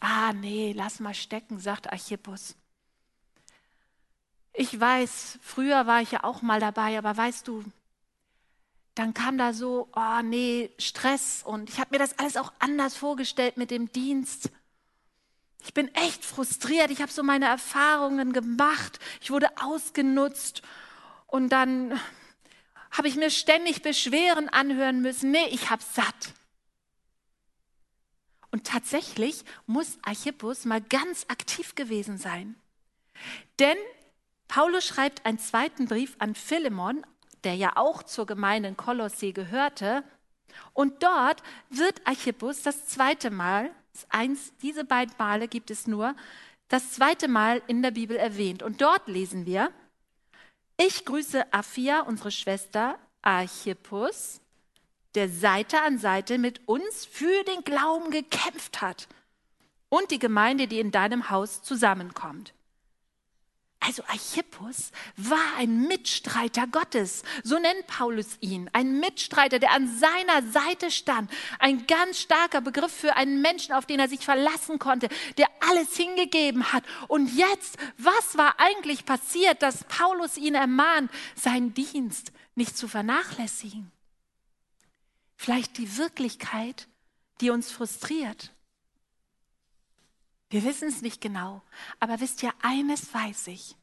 Ah, 0.00 0.32
nee, 0.32 0.72
lass 0.76 1.00
mal 1.00 1.14
stecken, 1.14 1.58
sagt 1.58 1.90
Archippus. 1.90 2.56
Ich 4.52 4.78
weiß, 4.78 5.38
früher 5.42 5.86
war 5.86 6.02
ich 6.02 6.10
ja 6.10 6.24
auch 6.24 6.42
mal 6.42 6.60
dabei, 6.60 6.98
aber 6.98 7.16
weißt 7.16 7.46
du, 7.48 7.64
dann 8.94 9.14
kam 9.14 9.38
da 9.38 9.52
so, 9.52 9.88
oh 9.94 10.22
nee, 10.22 10.70
Stress 10.78 11.42
und 11.44 11.70
ich 11.70 11.78
habe 11.78 11.90
mir 11.92 11.98
das 11.98 12.18
alles 12.18 12.36
auch 12.36 12.52
anders 12.58 12.96
vorgestellt 12.96 13.56
mit 13.56 13.70
dem 13.70 13.92
Dienst. 13.92 14.50
Ich 15.62 15.74
bin 15.74 15.94
echt 15.94 16.24
frustriert, 16.24 16.90
ich 16.90 17.00
habe 17.00 17.12
so 17.12 17.22
meine 17.22 17.46
Erfahrungen 17.46 18.32
gemacht, 18.32 18.98
ich 19.20 19.30
wurde 19.30 19.48
ausgenutzt 19.60 20.62
und 21.26 21.50
dann 21.50 21.98
habe 22.90 23.08
ich 23.08 23.16
mir 23.16 23.30
ständig 23.30 23.82
Beschweren 23.82 24.48
anhören 24.48 25.00
müssen. 25.00 25.30
Nee, 25.30 25.46
ich 25.50 25.70
habe 25.70 25.82
satt. 25.82 26.34
Und 28.50 28.66
tatsächlich 28.66 29.44
muss 29.66 29.98
Archippus 30.02 30.64
mal 30.64 30.80
ganz 30.80 31.24
aktiv 31.28 31.74
gewesen 31.76 32.18
sein. 32.18 32.56
Denn 33.58 33.76
Paulus 34.48 34.84
schreibt 34.84 35.24
einen 35.24 35.38
zweiten 35.38 35.86
Brief 35.86 36.16
an 36.18 36.34
Philemon 36.34 37.04
der 37.44 37.54
ja 37.54 37.72
auch 37.76 38.02
zur 38.02 38.26
Gemeinde 38.26 38.68
in 38.68 38.76
Kolossee 38.76 39.32
gehörte. 39.32 40.04
Und 40.72 41.02
dort 41.02 41.42
wird 41.68 42.06
Archippus 42.06 42.62
das 42.62 42.86
zweite 42.86 43.30
Mal, 43.30 43.70
eins, 44.08 44.52
diese 44.62 44.84
beiden 44.84 45.14
Male 45.18 45.48
gibt 45.48 45.70
es 45.70 45.86
nur, 45.86 46.14
das 46.68 46.92
zweite 46.92 47.28
Mal 47.28 47.62
in 47.66 47.82
der 47.82 47.90
Bibel 47.90 48.16
erwähnt. 48.16 48.62
Und 48.62 48.80
dort 48.80 49.08
lesen 49.08 49.46
wir, 49.46 49.72
ich 50.80 51.04
grüße 51.04 51.52
Aphia, 51.52 52.00
unsere 52.00 52.30
Schwester, 52.30 52.98
Archippus, 53.20 54.40
der 55.14 55.28
Seite 55.28 55.82
an 55.82 55.98
Seite 55.98 56.38
mit 56.38 56.66
uns 56.66 57.04
für 57.04 57.44
den 57.44 57.62
Glauben 57.64 58.10
gekämpft 58.10 58.80
hat 58.80 59.06
und 59.90 60.10
die 60.10 60.18
Gemeinde, 60.18 60.68
die 60.68 60.80
in 60.80 60.90
deinem 60.90 61.28
Haus 61.28 61.62
zusammenkommt. 61.62 62.54
Also 63.82 64.02
Archippus 64.08 64.92
war 65.16 65.56
ein 65.56 65.88
Mitstreiter 65.88 66.66
Gottes, 66.66 67.22
so 67.42 67.58
nennt 67.58 67.86
Paulus 67.86 68.36
ihn, 68.40 68.68
ein 68.74 69.00
Mitstreiter, 69.00 69.58
der 69.58 69.72
an 69.72 69.88
seiner 69.98 70.42
Seite 70.52 70.90
stand, 70.90 71.30
ein 71.58 71.86
ganz 71.86 72.20
starker 72.20 72.60
Begriff 72.60 72.92
für 72.92 73.16
einen 73.16 73.40
Menschen, 73.40 73.72
auf 73.72 73.86
den 73.86 73.98
er 73.98 74.08
sich 74.08 74.20
verlassen 74.20 74.78
konnte, 74.78 75.08
der 75.38 75.48
alles 75.60 75.96
hingegeben 75.96 76.74
hat. 76.74 76.84
Und 77.08 77.34
jetzt, 77.34 77.78
was 77.96 78.36
war 78.36 78.60
eigentlich 78.60 79.06
passiert, 79.06 79.62
dass 79.62 79.84
Paulus 79.84 80.36
ihn 80.36 80.54
ermahnt, 80.54 81.10
seinen 81.34 81.72
Dienst 81.72 82.32
nicht 82.54 82.76
zu 82.76 82.86
vernachlässigen? 82.86 83.90
Vielleicht 85.36 85.78
die 85.78 85.96
Wirklichkeit, 85.96 86.86
die 87.40 87.48
uns 87.48 87.72
frustriert. 87.72 88.52
Wir 90.50 90.64
wissen 90.64 90.88
es 90.88 91.00
nicht 91.00 91.20
genau, 91.20 91.62
aber 92.00 92.20
wisst 92.20 92.42
ihr, 92.42 92.52
eines 92.60 93.14
weiß 93.14 93.46
ich. 93.46 93.76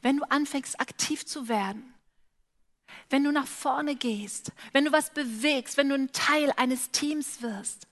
Wenn 0.00 0.18
du 0.18 0.30
anfängst, 0.30 0.80
aktiv 0.80 1.26
zu 1.26 1.48
werden, 1.48 1.94
wenn 3.10 3.24
du 3.24 3.32
nach 3.32 3.46
vorne 3.46 3.96
gehst, 3.96 4.52
wenn 4.72 4.84
du 4.84 4.92
was 4.92 5.12
bewegst, 5.12 5.76
wenn 5.76 5.88
du 5.88 5.96
ein 5.96 6.12
Teil 6.12 6.52
eines 6.56 6.90
Teams 6.90 7.42
wirst, 7.42 7.86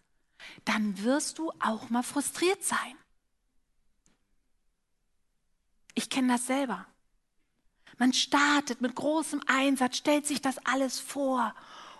dann 0.64 1.02
wirst 1.02 1.38
du 1.38 1.50
auch 1.60 1.90
mal 1.90 2.02
frustriert 2.02 2.62
sein. 2.62 2.96
Ich 5.94 6.08
kenne 6.10 6.34
das 6.34 6.46
selber. 6.46 6.86
Man 7.98 8.12
startet 8.12 8.82
mit 8.82 8.94
großem 8.94 9.40
Einsatz, 9.46 9.96
stellt 9.96 10.26
sich 10.26 10.42
das 10.42 10.58
alles 10.66 11.00
vor 11.00 11.54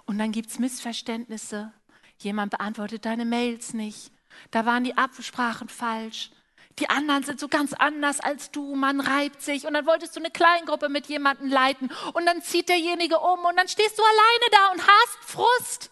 und 0.04 0.18
dann 0.18 0.30
gibt 0.30 0.50
es 0.50 0.58
Missverständnisse. 0.58 1.72
Jemand 2.18 2.50
beantwortet 2.50 3.06
deine 3.06 3.24
Mails 3.24 3.72
nicht. 3.72 4.12
Da 4.50 4.66
waren 4.66 4.84
die 4.84 4.96
Absprachen 4.96 5.68
falsch. 5.68 6.30
Die 6.78 6.90
anderen 6.90 7.22
sind 7.22 7.40
so 7.40 7.48
ganz 7.48 7.72
anders 7.72 8.20
als 8.20 8.50
du, 8.50 8.74
man 8.74 9.00
reibt 9.00 9.40
sich 9.40 9.66
und 9.66 9.72
dann 9.74 9.86
wolltest 9.86 10.14
du 10.14 10.20
eine 10.20 10.30
Kleingruppe 10.30 10.90
mit 10.90 11.06
jemandem 11.06 11.48
leiten 11.48 11.90
und 12.12 12.26
dann 12.26 12.42
zieht 12.42 12.68
derjenige 12.68 13.18
um 13.18 13.44
und 13.44 13.56
dann 13.56 13.68
stehst 13.68 13.98
du 13.98 14.02
alleine 14.02 14.50
da 14.52 14.72
und 14.72 14.86
hast 14.86 15.18
Frust. 15.24 15.90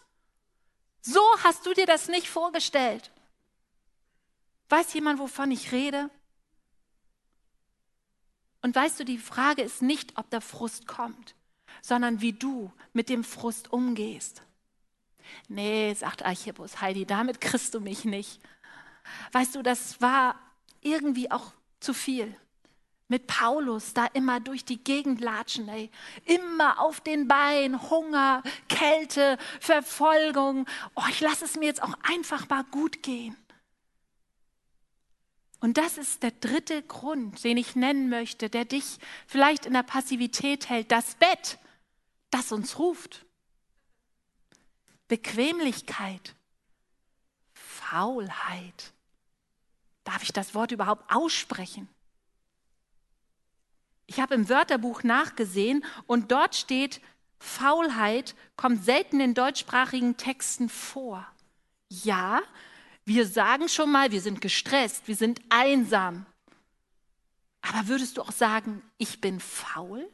So 1.01 1.23
hast 1.43 1.65
du 1.65 1.73
dir 1.73 1.87
das 1.87 2.09
nicht 2.09 2.29
vorgestellt. 2.29 3.11
Weiß 4.69 4.93
jemand, 4.93 5.19
wovon 5.19 5.51
ich 5.51 5.73
rede? 5.73 6.11
Und 8.61 8.75
weißt 8.75 9.01
du, 9.01 9.05
die 9.05 9.19
Frage 9.19 9.63
ist 9.63 9.83
nicht, 9.83 10.17
ob 10.17 10.29
der 10.31 10.41
Frust 10.41 10.87
kommt, 10.87 11.35
sondern 11.83 12.21
wie 12.21 12.33
du 12.33 12.73
mit 12.93 13.09
dem 13.09 13.25
Frust 13.25 13.73
umgehst. 13.73 14.43
Nee, 15.49 15.95
sagt 15.95 16.25
Archippus, 16.25 16.81
Heidi, 16.81 17.07
damit 17.07 17.41
kriegst 17.41 17.75
du 17.75 17.81
mich 17.81 18.05
nicht. 18.05 18.41
Weißt 19.33 19.55
du, 19.55 19.63
das 19.63 20.01
war 20.01 20.39
irgendwie 20.81 21.31
auch 21.31 21.53
zu 21.81 21.95
viel. 21.95 22.35
Mit 23.09 23.27
Paulus 23.27 23.93
da 23.93 24.07
immer 24.07 24.41
durch 24.41 24.65
die 24.65 24.83
Gegend 24.83 25.21
latschen, 25.21 25.69
ey. 25.69 25.91
Immer 26.25 26.81
auf 26.81 27.01
den 27.01 27.29
Beinen, 27.29 27.91
Hunger, 27.91 28.43
Kälte, 28.69 29.37
Verfolgung. 29.61 30.67
Oh, 30.95 31.03
ich 31.11 31.21
lasse 31.21 31.45
es 31.45 31.57
mir 31.57 31.67
jetzt 31.67 31.83
auch 31.83 31.95
einfach 32.03 32.49
mal 32.49 32.65
gut 32.65 33.03
gehen. 33.03 33.37
Und 35.61 35.79
das 35.79 35.97
ist 35.97 36.23
der 36.23 36.31
dritte 36.31 36.83
Grund, 36.83 37.43
den 37.43 37.57
ich 37.57 37.75
nennen 37.75 38.11
möchte, 38.11 38.51
der 38.51 38.65
dich 38.65 38.99
vielleicht 39.27 39.65
in 39.65 39.73
der 39.73 39.83
Passivität 39.83 40.69
hält. 40.69 40.91
Das 40.93 41.15
Bett, 41.15 41.59
das 42.31 42.53
uns 42.53 42.79
ruft. 42.79 43.25
Bequemlichkeit, 45.15 46.35
Faulheit. 47.53 48.93
Darf 50.03 50.25
ich 50.25 50.33
das 50.33 50.57
Wort 50.57 50.73
überhaupt 50.73 51.09
aussprechen? 51.09 51.89
Ich 54.07 54.19
habe 54.19 54.35
im 54.35 54.49
Wörterbuch 54.49 55.05
nachgesehen 55.05 55.85
und 56.09 56.33
dort 56.33 56.57
steht, 56.57 57.01
Faulheit 57.39 58.35
kommt 58.57 58.85
selten 58.85 59.21
in 59.21 59.35
deutschsprachigen 59.35 60.17
Texten 60.17 60.69
vor. 60.69 61.25
Ja, 61.89 62.43
wir 63.05 63.25
sagen 63.25 63.69
schon 63.69 63.93
mal, 63.93 64.11
wir 64.11 64.21
sind 64.21 64.41
gestresst, 64.41 65.07
wir 65.07 65.15
sind 65.15 65.41
einsam. 65.49 66.27
Aber 67.63 67.87
würdest 67.87 68.17
du 68.17 68.23
auch 68.23 68.33
sagen, 68.33 68.83
ich 68.99 69.21
bin 69.21 69.39
faul? 69.39 70.11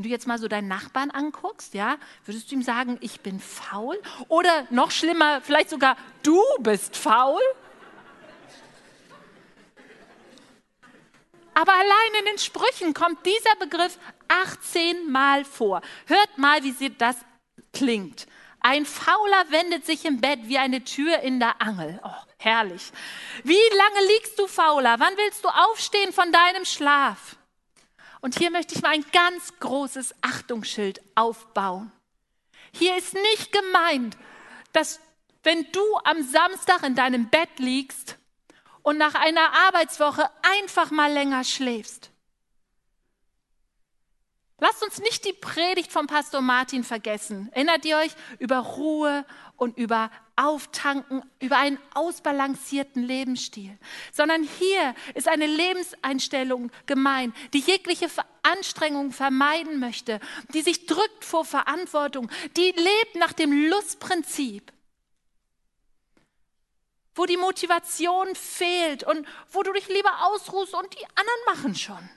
Wenn 0.00 0.04
du 0.04 0.08
jetzt 0.08 0.26
mal 0.26 0.38
so 0.38 0.48
deinen 0.48 0.66
Nachbarn 0.66 1.10
anguckst, 1.10 1.74
ja, 1.74 1.98
würdest 2.24 2.50
du 2.50 2.54
ihm 2.54 2.62
sagen, 2.62 2.96
ich 3.02 3.20
bin 3.20 3.38
faul? 3.38 4.00
Oder 4.28 4.66
noch 4.70 4.92
schlimmer, 4.92 5.42
vielleicht 5.42 5.68
sogar, 5.68 5.94
du 6.22 6.42
bist 6.60 6.96
faul? 6.96 7.42
Aber 11.52 11.74
allein 11.74 12.20
in 12.20 12.24
den 12.24 12.38
Sprüchen 12.38 12.94
kommt 12.94 13.26
dieser 13.26 13.56
Begriff 13.56 13.98
18 14.28 15.12
Mal 15.12 15.44
vor. 15.44 15.82
Hört 16.06 16.38
mal, 16.38 16.64
wie 16.64 16.72
sie 16.72 16.96
das 16.96 17.16
klingt. 17.74 18.26
Ein 18.60 18.86
Fauler 18.86 19.50
wendet 19.50 19.84
sich 19.84 20.06
im 20.06 20.22
Bett 20.22 20.40
wie 20.44 20.56
eine 20.56 20.82
Tür 20.82 21.18
in 21.18 21.40
der 21.40 21.60
Angel. 21.60 22.00
Oh, 22.02 22.24
herrlich. 22.38 22.90
Wie 23.44 23.52
lange 23.52 24.06
liegst 24.14 24.38
du 24.38 24.46
fauler? 24.46 24.98
Wann 24.98 25.18
willst 25.18 25.44
du 25.44 25.48
aufstehen 25.50 26.14
von 26.14 26.32
deinem 26.32 26.64
Schlaf? 26.64 27.36
Und 28.20 28.38
hier 28.38 28.50
möchte 28.50 28.74
ich 28.74 28.82
mal 28.82 28.90
ein 28.90 29.04
ganz 29.12 29.58
großes 29.60 30.14
Achtungsschild 30.20 31.00
aufbauen. 31.14 31.90
Hier 32.72 32.96
ist 32.96 33.14
nicht 33.14 33.52
gemeint, 33.52 34.16
dass 34.72 35.00
wenn 35.42 35.66
du 35.72 35.80
am 36.04 36.22
Samstag 36.22 36.82
in 36.82 36.94
deinem 36.94 37.28
Bett 37.28 37.58
liegst 37.58 38.18
und 38.82 38.98
nach 38.98 39.14
einer 39.14 39.52
Arbeitswoche 39.66 40.28
einfach 40.42 40.90
mal 40.90 41.10
länger 41.12 41.44
schläfst. 41.44 42.10
Lasst 44.58 44.82
uns 44.82 44.98
nicht 44.98 45.24
die 45.24 45.32
Predigt 45.32 45.90
vom 45.90 46.06
Pastor 46.06 46.42
Martin 46.42 46.84
vergessen. 46.84 47.48
Erinnert 47.52 47.84
ihr 47.86 47.96
euch 47.96 48.12
über 48.38 48.58
Ruhe 48.58 49.24
und 49.60 49.76
über 49.76 50.10
Auftanken, 50.36 51.22
über 51.38 51.58
einen 51.58 51.78
ausbalancierten 51.92 53.02
Lebensstil, 53.02 53.78
sondern 54.10 54.42
hier 54.42 54.94
ist 55.14 55.28
eine 55.28 55.46
Lebenseinstellung 55.46 56.72
gemein, 56.86 57.34
die 57.52 57.58
jegliche 57.58 58.08
Anstrengung 58.42 59.12
vermeiden 59.12 59.78
möchte, 59.78 60.18
die 60.54 60.62
sich 60.62 60.86
drückt 60.86 61.26
vor 61.26 61.44
Verantwortung, 61.44 62.30
die 62.56 62.70
lebt 62.70 63.16
nach 63.16 63.34
dem 63.34 63.68
Lustprinzip, 63.68 64.72
wo 67.14 67.26
die 67.26 67.36
Motivation 67.36 68.34
fehlt 68.34 69.04
und 69.04 69.28
wo 69.52 69.62
du 69.62 69.74
dich 69.74 69.88
lieber 69.88 70.24
ausruhst 70.24 70.72
und 70.72 70.90
die 70.94 71.04
anderen 71.04 71.40
machen 71.44 71.74
schon. 71.74 72.08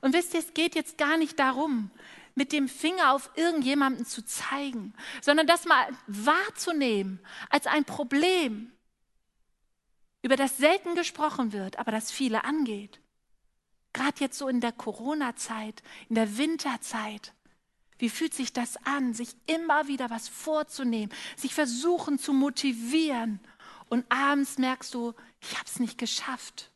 Und 0.00 0.14
wisst 0.14 0.32
ihr, 0.32 0.40
es 0.40 0.54
geht 0.54 0.74
jetzt 0.74 0.96
gar 0.96 1.18
nicht 1.18 1.38
darum, 1.38 1.90
mit 2.34 2.52
dem 2.52 2.68
Finger 2.68 3.12
auf 3.12 3.30
irgendjemanden 3.36 4.06
zu 4.06 4.24
zeigen, 4.24 4.94
sondern 5.20 5.46
das 5.46 5.66
mal 5.66 5.86
wahrzunehmen 6.06 7.20
als 7.50 7.66
ein 7.66 7.84
Problem, 7.84 8.72
über 10.22 10.36
das 10.36 10.56
selten 10.56 10.94
gesprochen 10.94 11.52
wird, 11.52 11.78
aber 11.78 11.92
das 11.92 12.10
viele 12.10 12.44
angeht. 12.44 13.00
Gerade 13.92 14.20
jetzt 14.20 14.38
so 14.38 14.48
in 14.48 14.60
der 14.60 14.72
Corona-Zeit, 14.72 15.82
in 16.08 16.14
der 16.14 16.38
Winterzeit. 16.38 17.34
Wie 17.98 18.08
fühlt 18.08 18.34
sich 18.34 18.52
das 18.52 18.76
an, 18.84 19.14
sich 19.14 19.36
immer 19.46 19.86
wieder 19.86 20.10
was 20.10 20.28
vorzunehmen, 20.28 21.12
sich 21.36 21.54
versuchen 21.54 22.18
zu 22.18 22.32
motivieren 22.32 23.38
und 23.88 24.04
abends 24.10 24.58
merkst 24.58 24.94
du, 24.94 25.14
ich 25.40 25.54
habe 25.56 25.66
es 25.66 25.78
nicht 25.78 25.98
geschafft. 25.98 26.70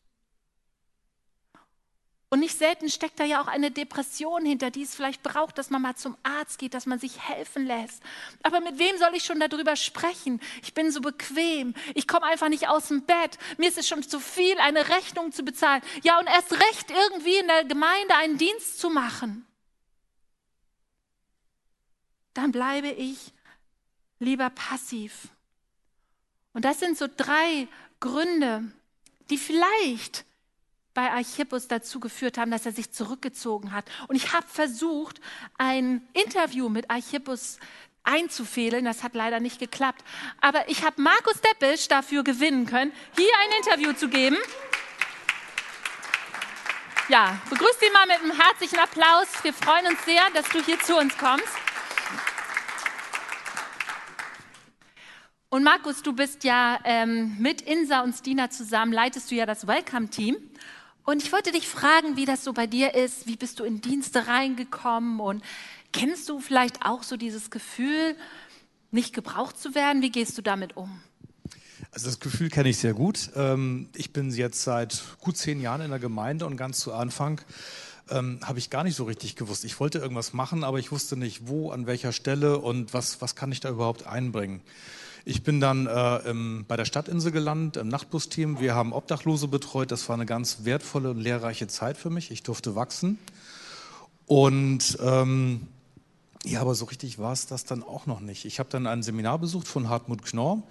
Und 2.31 2.41
nicht 2.41 2.59
selten 2.59 2.91
steckt 2.91 3.19
da 3.21 3.25
ja 3.25 3.41
auch 3.41 3.47
eine 3.47 3.71
Depression 3.71 4.45
hinter, 4.45 4.71
die 4.71 4.83
es 4.83 4.95
vielleicht 4.95 5.23
braucht, 5.23 5.57
dass 5.57 5.71
man 5.71 5.81
mal 5.81 5.97
zum 5.97 6.15
Arzt 6.23 6.59
geht, 6.59 6.75
dass 6.75 6.85
man 6.85 6.99
sich 6.99 7.27
helfen 7.27 7.67
lässt. 7.67 8.03
Aber 8.43 8.61
mit 8.61 8.79
wem 8.79 8.99
soll 8.99 9.15
ich 9.15 9.25
schon 9.25 9.41
darüber 9.41 9.77
sprechen? 9.77 10.39
Ich 10.63 10.75
bin 10.75 10.91
so 10.91 11.01
bequem. 11.01 11.73
Ich 11.95 12.07
komme 12.07 12.27
einfach 12.27 12.51
nicht 12.51 12.69
aus 12.69 12.89
dem 12.89 13.03
Bett. 13.03 13.39
Mir 13.57 13.71
ist 13.71 13.79
es 13.79 13.89
schon 13.89 14.03
zu 14.03 14.21
viel, 14.21 14.59
eine 14.59 14.91
Rechnung 14.91 15.33
zu 15.33 15.43
bezahlen. 15.43 15.81
Ja, 16.03 16.19
und 16.19 16.27
erst 16.27 16.53
recht 16.53 16.91
irgendwie 16.91 17.37
in 17.37 17.47
der 17.47 17.65
Gemeinde 17.65 18.15
einen 18.17 18.37
Dienst 18.37 18.79
zu 18.79 18.91
machen. 18.91 19.47
Dann 22.35 22.53
bleibe 22.53 22.89
ich 22.89 23.33
lieber 24.19 24.51
passiv. 24.51 25.29
Und 26.53 26.67
das 26.67 26.79
sind 26.79 26.99
so 26.99 27.07
drei 27.09 27.69
Gründe, 28.01 28.71
die 29.31 29.39
vielleicht 29.39 30.27
bei 30.99 31.13
Archippus 31.13 31.69
dazu 31.69 32.01
geführt 32.01 32.39
haben, 32.39 32.51
dass 32.51 32.67
er 32.67 32.73
sich 32.73 32.91
zurückgezogen 32.91 33.71
hat. 33.71 33.85
Und 34.09 34.17
ich 34.17 34.33
habe 34.33 34.49
versucht, 34.49 35.21
ein 35.57 36.03
Interview 36.13 36.69
mit 36.69 36.91
Archippus 36.91 37.61
einzufehlen. 38.03 38.85
Das 38.85 39.05
hat 39.05 39.15
leider 39.15 39.39
nicht 39.39 39.61
geklappt. 39.61 40.03
Aber 40.41 40.69
ich 40.69 40.85
habe 40.85 41.01
Markus 41.01 41.41
Deppisch 41.41 41.87
dafür 41.87 42.25
gewinnen 42.25 42.67
können, 42.67 42.91
hier 43.17 43.31
ein 43.43 43.59
Interview 43.59 43.93
zu 43.93 44.09
geben. 44.09 44.37
Ja, 47.09 47.41
begrüßt 47.49 47.81
ihn 47.81 47.93
mal 47.93 48.07
mit 48.07 48.17
einem 48.17 48.37
herzlichen 48.37 48.81
Applaus. 48.81 49.29
Wir 49.45 49.55
freuen 49.55 49.87
uns 49.87 50.05
sehr, 50.05 50.23
dass 50.35 50.49
du 50.49 50.61
hier 50.65 50.81
zu 50.81 50.97
uns 50.97 51.17
kommst. 51.17 51.47
Und 55.49 55.63
Markus, 55.63 56.03
du 56.03 56.13
bist 56.13 56.43
ja 56.43 56.81
ähm, 56.83 57.37
mit 57.39 57.61
Insa 57.61 58.01
und 58.01 58.15
Stina 58.15 58.51
zusammen, 58.51 58.93
leitest 58.93 59.31
du 59.31 59.37
ja 59.37 59.47
das 59.47 59.65
Welcome-Team. 59.69 60.37
Und 61.09 61.23
ich 61.23 61.33
wollte 61.33 61.53
dich 61.53 61.67
fragen, 61.67 62.19
wie 62.19 62.27
das 62.27 62.45
so 62.45 62.53
bei 62.53 62.67
dir 62.67 62.95
ist. 62.95 63.27
Wie 63.27 63.37
bist 63.37 63.61
du 63.61 63.65
in 63.65 63.81
Dienste 63.81 64.27
reingekommen? 64.27 65.21
Und 65.21 65.43
kennst 65.91 66.29
du 66.29 66.39
vielleicht 66.39 66.85
auch 66.85 67.03
so 67.03 67.17
dieses 67.17 67.51
Gefühl, 67.51 68.15
nicht 68.91 69.15
gebraucht 69.15 69.59
zu 69.59 69.75
werden? 69.75 70.03
Wie 70.03 70.11
gehst 70.11 70.37
du 70.37 70.43
damit 70.43 70.77
um? 70.77 71.01
Also 71.93 72.09
das 72.09 72.21
Gefühl 72.21 72.51
kenne 72.51 72.69
ich 72.69 72.77
sehr 72.77 72.93
gut. 72.93 73.31
Ähm, 73.37 73.89
ich 73.95 74.13
bin 74.13 74.31
jetzt 74.33 74.63
seit 74.63 75.03
gut 75.19 75.39
zehn 75.39 75.63
Jahren 75.63 75.81
in 75.81 75.89
der 75.89 75.99
Gemeinde 75.99 76.45
und 76.45 76.59
ganz 76.59 76.79
zu 76.79 76.93
Anfang 76.93 77.41
ähm, 78.11 78.41
habe 78.45 78.59
ich 78.59 78.69
gar 78.69 78.85
nicht 78.85 78.97
so 78.97 79.05
richtig 79.05 79.35
gewusst. 79.35 79.65
Ich 79.65 79.81
wollte 79.81 80.01
irgendwas 80.01 80.35
machen, 80.35 80.63
aber 80.63 80.79
ich 80.79 80.93
wusste 80.93 81.17
nicht, 81.17 81.49
wo, 81.49 81.71
an 81.71 81.87
welcher 81.87 82.13
Stelle 82.13 82.59
und 82.59 82.93
was, 82.93 83.23
was 83.23 83.35
kann 83.35 83.51
ich 83.51 83.61
da 83.61 83.71
überhaupt 83.71 84.07
einbringen. 84.07 84.61
Ich 85.29 85.43
bin 85.43 85.61
dann 85.61 85.87
äh, 85.87 86.31
im, 86.31 86.65
bei 86.67 86.79
der 86.79 86.87
Stadtinsel 86.87 87.33
gelandet, 87.33 87.77
im 87.77 87.89
Nachtbusteam. 87.89 88.61
Wir 88.61 88.75
haben 88.75 88.95
Obdachlose 88.95 89.47
betreut. 89.47 89.91
Das 89.91 90.09
war 90.09 90.15
eine 90.15 90.25
ganz 90.25 90.61
wertvolle 90.65 91.11
und 91.11 91.19
lehrreiche 91.19 91.67
Zeit 91.67 91.99
für 91.99 92.09
mich. 92.09 92.31
Ich 92.31 92.45
durfte 92.45 92.75
wachsen. 92.75 93.19
Und 94.25 94.97
ähm, 95.03 95.69
ja, 96.47 96.63
aber 96.63 96.75
so 96.75 96.87
richtig 96.87 97.19
war 97.19 97.35
es 97.35 97.45
das 97.45 97.67
dann 97.67 97.83
auch 97.83 98.07
noch 98.07 98.21
nicht. 98.21 98.47
Ich 98.47 98.59
habe 98.59 98.71
dann 98.71 98.87
ein 98.87 99.03
Seminar 99.03 99.39
besucht 99.39 99.69
von 99.69 99.91
Hartmut 99.91 100.23
Knorr, 100.23 100.63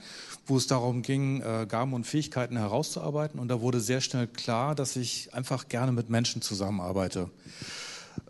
wo 0.48 0.58
es 0.58 0.66
darum 0.66 1.04
ging, 1.04 1.42
äh, 1.42 1.68
Gaben 1.70 1.94
und 1.94 2.06
Fähigkeiten 2.08 2.58
herauszuarbeiten. 2.58 3.40
Und 3.40 3.50
da 3.50 3.62
wurde 3.62 3.80
sehr 3.80 4.02
schnell 4.02 4.26
klar, 4.26 4.74
dass 4.74 4.96
ich 4.96 5.36
einfach 5.36 5.68
gerne 5.68 5.92
mit 5.92 6.10
Menschen 6.10 6.42
zusammenarbeite. 6.42 7.30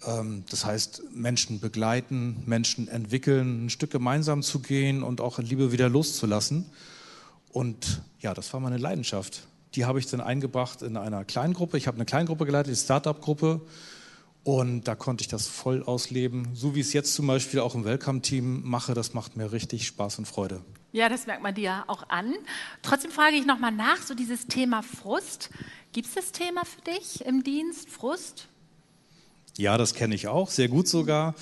Ähm, 0.05 0.43
das 0.49 0.65
heißt, 0.65 1.03
Menschen 1.13 1.59
begleiten, 1.59 2.43
Menschen 2.45 2.87
entwickeln, 2.87 3.65
ein 3.65 3.69
Stück 3.69 3.91
gemeinsam 3.91 4.43
zu 4.43 4.59
gehen 4.59 5.03
und 5.03 5.21
auch 5.21 5.39
Liebe 5.39 5.71
wieder 5.71 5.89
loszulassen. 5.89 6.65
Und 7.51 8.01
ja, 8.19 8.33
das 8.33 8.53
war 8.53 8.59
meine 8.59 8.77
Leidenschaft. 8.77 9.47
Die 9.75 9.85
habe 9.85 9.99
ich 9.99 10.07
dann 10.07 10.21
eingebracht 10.21 10.81
in 10.81 10.97
einer 10.97 11.25
Kleingruppe. 11.25 11.77
Ich 11.77 11.87
habe 11.87 11.95
eine 11.95 12.05
Kleingruppe 12.05 12.45
geleitet, 12.45 12.73
die 12.73 12.79
Startup-Gruppe. 12.79 13.61
Und 14.43 14.87
da 14.87 14.95
konnte 14.95 15.23
ich 15.23 15.27
das 15.27 15.47
voll 15.47 15.83
ausleben. 15.83 16.49
So 16.53 16.73
wie 16.73 16.79
ich 16.79 16.87
es 16.87 16.93
jetzt 16.93 17.13
zum 17.13 17.27
Beispiel 17.27 17.59
auch 17.59 17.75
im 17.75 17.83
Welcome-Team 17.83 18.61
mache, 18.63 18.93
das 18.93 19.13
macht 19.13 19.35
mir 19.35 19.51
richtig 19.51 19.85
Spaß 19.85 20.19
und 20.19 20.25
Freude. 20.25 20.61
Ja, 20.93 21.09
das 21.09 21.27
merkt 21.27 21.43
man 21.43 21.53
dir 21.53 21.83
auch 21.87 22.07
an. 22.07 22.33
Trotzdem 22.81 23.11
frage 23.11 23.35
ich 23.35 23.45
nochmal 23.45 23.73
nach, 23.73 24.01
so 24.01 24.15
dieses 24.15 24.47
Thema 24.47 24.83
Frust. 24.83 25.49
Gibt 25.91 26.07
es 26.07 26.13
das 26.13 26.31
Thema 26.31 26.63
für 26.63 26.81
dich 26.81 27.25
im 27.25 27.43
Dienst, 27.43 27.89
Frust? 27.89 28.47
Ja, 29.57 29.79
das 29.79 29.95
kenne 29.95 30.13
ich 30.13 30.27
auch, 30.27 30.51
sehr 30.51 30.67
gut 30.67 30.87
sogar. 30.87 31.33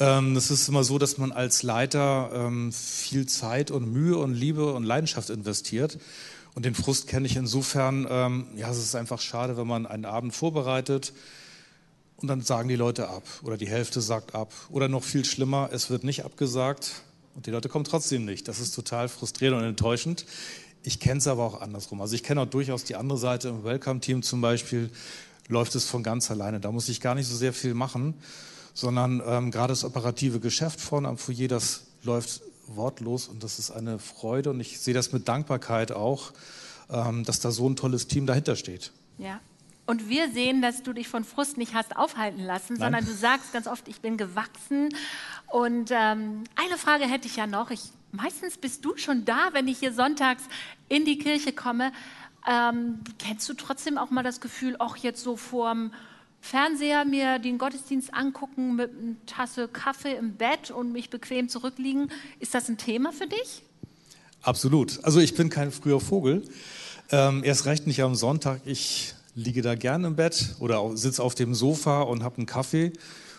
Ähm, 0.00 0.36
es 0.36 0.50
ist 0.50 0.68
immer 0.68 0.84
so, 0.84 0.96
dass 0.96 1.18
man 1.18 1.32
als 1.32 1.62
Leiter 1.62 2.30
ähm, 2.32 2.72
viel 2.72 3.26
Zeit 3.26 3.70
und 3.70 3.92
Mühe 3.92 4.16
und 4.16 4.32
Liebe 4.32 4.72
und 4.72 4.84
Leidenschaft 4.84 5.28
investiert. 5.28 5.98
Und 6.54 6.64
den 6.64 6.74
Frust 6.74 7.08
kenne 7.08 7.26
ich 7.26 7.36
insofern, 7.36 8.06
ähm, 8.08 8.46
ja, 8.56 8.70
es 8.70 8.78
ist 8.78 8.94
einfach 8.94 9.20
schade, 9.20 9.58
wenn 9.58 9.66
man 9.66 9.84
einen 9.84 10.06
Abend 10.06 10.34
vorbereitet 10.34 11.12
und 12.16 12.28
dann 12.28 12.40
sagen 12.40 12.70
die 12.70 12.76
Leute 12.76 13.10
ab 13.10 13.24
oder 13.42 13.58
die 13.58 13.68
Hälfte 13.68 14.00
sagt 14.00 14.34
ab 14.34 14.50
oder 14.70 14.88
noch 14.88 15.04
viel 15.04 15.26
schlimmer, 15.26 15.68
es 15.70 15.90
wird 15.90 16.04
nicht 16.04 16.24
abgesagt 16.24 17.02
und 17.34 17.44
die 17.44 17.50
Leute 17.50 17.68
kommen 17.68 17.84
trotzdem 17.84 18.24
nicht. 18.24 18.48
Das 18.48 18.60
ist 18.60 18.74
total 18.74 19.10
frustrierend 19.10 19.60
und 19.60 19.68
enttäuschend. 19.68 20.24
Ich 20.84 21.00
kenne 21.00 21.18
es 21.18 21.26
aber 21.26 21.44
auch 21.44 21.60
andersrum. 21.60 22.00
Also 22.00 22.14
ich 22.14 22.22
kenne 22.22 22.40
auch 22.40 22.46
durchaus 22.46 22.84
die 22.84 22.96
andere 22.96 23.18
Seite 23.18 23.48
im 23.48 23.62
Welcome-Team 23.62 24.22
zum 24.22 24.40
Beispiel, 24.40 24.90
läuft 25.48 25.74
es 25.74 25.84
von 25.84 26.02
ganz 26.02 26.30
alleine. 26.30 26.60
Da 26.60 26.70
muss 26.70 26.88
ich 26.88 27.00
gar 27.00 27.14
nicht 27.14 27.26
so 27.26 27.36
sehr 27.36 27.52
viel 27.52 27.74
machen, 27.74 28.14
sondern 28.74 29.22
ähm, 29.26 29.50
gerade 29.50 29.72
das 29.72 29.84
operative 29.84 30.40
Geschäft 30.40 30.80
vorne 30.80 31.08
am 31.08 31.18
Foyer, 31.18 31.48
das 31.48 31.84
läuft 32.02 32.42
wortlos 32.66 33.28
und 33.28 33.42
das 33.42 33.58
ist 33.58 33.70
eine 33.70 33.98
Freude 33.98 34.50
und 34.50 34.60
ich 34.60 34.78
sehe 34.78 34.94
das 34.94 35.12
mit 35.12 35.26
Dankbarkeit 35.26 35.92
auch, 35.92 36.32
ähm, 36.90 37.24
dass 37.24 37.40
da 37.40 37.50
so 37.50 37.68
ein 37.68 37.76
tolles 37.76 38.06
Team 38.06 38.26
dahinter 38.26 38.56
steht. 38.56 38.92
Ja. 39.16 39.40
Und 39.86 40.10
wir 40.10 40.30
sehen, 40.30 40.60
dass 40.60 40.82
du 40.82 40.92
dich 40.92 41.08
von 41.08 41.24
Frust 41.24 41.56
nicht 41.56 41.72
hast 41.72 41.96
aufhalten 41.96 42.44
lassen, 42.44 42.74
Nein. 42.74 42.80
sondern 42.80 43.06
du 43.06 43.12
sagst 43.12 43.54
ganz 43.54 43.66
oft, 43.66 43.88
ich 43.88 44.02
bin 44.02 44.18
gewachsen. 44.18 44.90
Und 45.46 45.90
ähm, 45.90 46.44
eine 46.56 46.76
Frage 46.76 47.04
hätte 47.04 47.26
ich 47.26 47.36
ja 47.36 47.46
noch. 47.46 47.70
Ich, 47.70 47.80
meistens 48.12 48.58
bist 48.58 48.84
du 48.84 48.98
schon 48.98 49.24
da, 49.24 49.48
wenn 49.52 49.66
ich 49.66 49.78
hier 49.78 49.94
sonntags 49.94 50.42
in 50.90 51.06
die 51.06 51.18
Kirche 51.18 51.54
komme. 51.54 51.90
Ähm, 52.48 53.00
kennst 53.18 53.48
du 53.48 53.54
trotzdem 53.54 53.98
auch 53.98 54.10
mal 54.10 54.22
das 54.22 54.40
Gefühl, 54.40 54.76
auch 54.78 54.96
jetzt 54.96 55.22
so 55.22 55.36
vorm 55.36 55.92
Fernseher 56.40 57.04
mir 57.04 57.38
den 57.38 57.58
Gottesdienst 57.58 58.14
angucken 58.14 58.76
mit 58.76 58.90
einer 58.90 59.16
Tasse 59.26 59.68
Kaffee 59.68 60.14
im 60.14 60.34
Bett 60.34 60.70
und 60.70 60.92
mich 60.92 61.10
bequem 61.10 61.48
zurückliegen? 61.48 62.10
Ist 62.40 62.54
das 62.54 62.68
ein 62.68 62.78
Thema 62.78 63.12
für 63.12 63.26
dich? 63.26 63.62
Absolut. 64.40 65.04
Also 65.04 65.20
ich 65.20 65.34
bin 65.34 65.50
kein 65.50 65.72
früher 65.72 66.00
Vogel. 66.00 66.42
Ähm, 67.10 67.44
erst 67.44 67.66
recht 67.66 67.86
nicht 67.86 68.02
am 68.02 68.14
Sonntag. 68.14 68.60
Ich 68.64 69.14
liege 69.34 69.60
da 69.60 69.74
gern 69.74 70.04
im 70.04 70.16
Bett 70.16 70.54
oder 70.58 70.96
sitze 70.96 71.22
auf 71.22 71.34
dem 71.34 71.54
Sofa 71.54 72.02
und 72.02 72.22
habe 72.22 72.38
einen 72.38 72.46
Kaffee. 72.46 72.92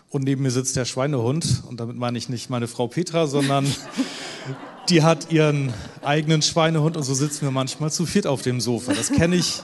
Und 0.10 0.24
neben 0.24 0.44
mir 0.44 0.52
sitzt 0.52 0.76
der 0.76 0.86
Schweinehund. 0.86 1.64
Und 1.68 1.80
damit 1.80 1.96
meine 1.96 2.18
ich 2.18 2.30
nicht 2.30 2.50
meine 2.50 2.68
Frau 2.68 2.88
Petra, 2.88 3.28
sondern 3.28 3.66
die 4.90 5.04
hat 5.04 5.32
ihren 5.32 5.72
eigenen 6.02 6.42
Schweinehund 6.42 6.98
und 6.98 7.04
so 7.04 7.14
sitzen 7.14 7.42
wir 7.42 7.52
manchmal 7.52 7.92
zu 7.92 8.06
viert 8.06 8.26
auf 8.26 8.42
dem 8.42 8.60
Sofa. 8.60 8.94
Das 8.94 9.12
kenne 9.12 9.36
ich, 9.36 9.62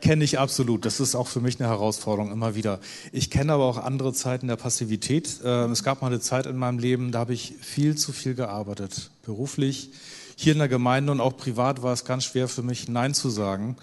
kenne 0.00 0.24
ich 0.24 0.38
absolut. 0.38 0.86
Das 0.86 0.98
ist 0.98 1.14
auch 1.14 1.28
für 1.28 1.40
mich 1.40 1.60
eine 1.60 1.68
Herausforderung 1.68 2.32
immer 2.32 2.54
wieder. 2.54 2.80
Ich 3.12 3.30
kenne 3.30 3.52
aber 3.52 3.64
auch 3.64 3.76
andere 3.76 4.14
Zeiten 4.14 4.48
der 4.48 4.56
Passivität. 4.56 5.40
Ähm, 5.44 5.72
es 5.72 5.82
gab 5.82 6.00
mal 6.00 6.08
eine 6.08 6.20
Zeit 6.20 6.46
in 6.46 6.56
meinem 6.56 6.78
Leben, 6.78 7.12
da 7.12 7.20
habe 7.20 7.34
ich 7.34 7.54
viel 7.60 7.96
zu 7.96 8.12
viel 8.12 8.34
gearbeitet, 8.34 9.10
beruflich. 9.24 9.90
Hier 10.36 10.52
in 10.52 10.58
der 10.58 10.68
Gemeinde 10.68 11.12
und 11.12 11.20
auch 11.20 11.36
privat 11.36 11.82
war 11.82 11.92
es 11.92 12.04
ganz 12.04 12.24
schwer 12.24 12.48
für 12.48 12.62
mich, 12.62 12.88
Nein 12.88 13.14
zu 13.14 13.28
sagen. 13.28 13.76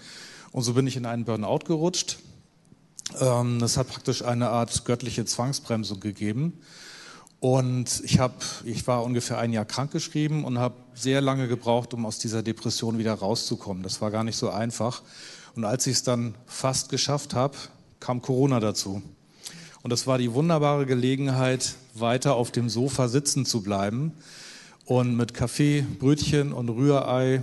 Und 0.50 0.62
so 0.62 0.74
bin 0.74 0.86
ich 0.86 0.96
in 0.96 1.06
einen 1.06 1.24
Burnout 1.24 1.66
gerutscht. 1.66 2.18
Ähm, 3.20 3.62
es 3.62 3.76
hat 3.76 3.88
praktisch 3.88 4.24
eine 4.24 4.48
Art 4.48 4.84
göttliche 4.84 5.24
Zwangsbremsung 5.24 6.00
gegeben. 6.00 6.58
Und 7.44 8.00
ich, 8.04 8.20
hab, 8.20 8.42
ich 8.64 8.86
war 8.86 9.04
ungefähr 9.04 9.36
ein 9.36 9.52
Jahr 9.52 9.66
krankgeschrieben 9.66 10.46
und 10.46 10.58
habe 10.58 10.76
sehr 10.94 11.20
lange 11.20 11.46
gebraucht, 11.46 11.92
um 11.92 12.06
aus 12.06 12.18
dieser 12.18 12.42
Depression 12.42 12.96
wieder 12.96 13.12
rauszukommen. 13.12 13.82
Das 13.82 14.00
war 14.00 14.10
gar 14.10 14.24
nicht 14.24 14.38
so 14.38 14.48
einfach. 14.48 15.02
Und 15.54 15.66
als 15.66 15.86
ich 15.86 15.92
es 15.92 16.02
dann 16.02 16.36
fast 16.46 16.88
geschafft 16.88 17.34
habe, 17.34 17.54
kam 18.00 18.22
Corona 18.22 18.60
dazu. 18.60 19.02
Und 19.82 19.92
das 19.92 20.06
war 20.06 20.16
die 20.16 20.32
wunderbare 20.32 20.86
Gelegenheit, 20.86 21.74
weiter 21.92 22.34
auf 22.34 22.50
dem 22.50 22.70
Sofa 22.70 23.08
sitzen 23.08 23.44
zu 23.44 23.62
bleiben 23.62 24.12
und 24.86 25.14
mit 25.14 25.34
Kaffee, 25.34 25.84
Brötchen 25.98 26.50
und 26.50 26.70
Rührei 26.70 27.42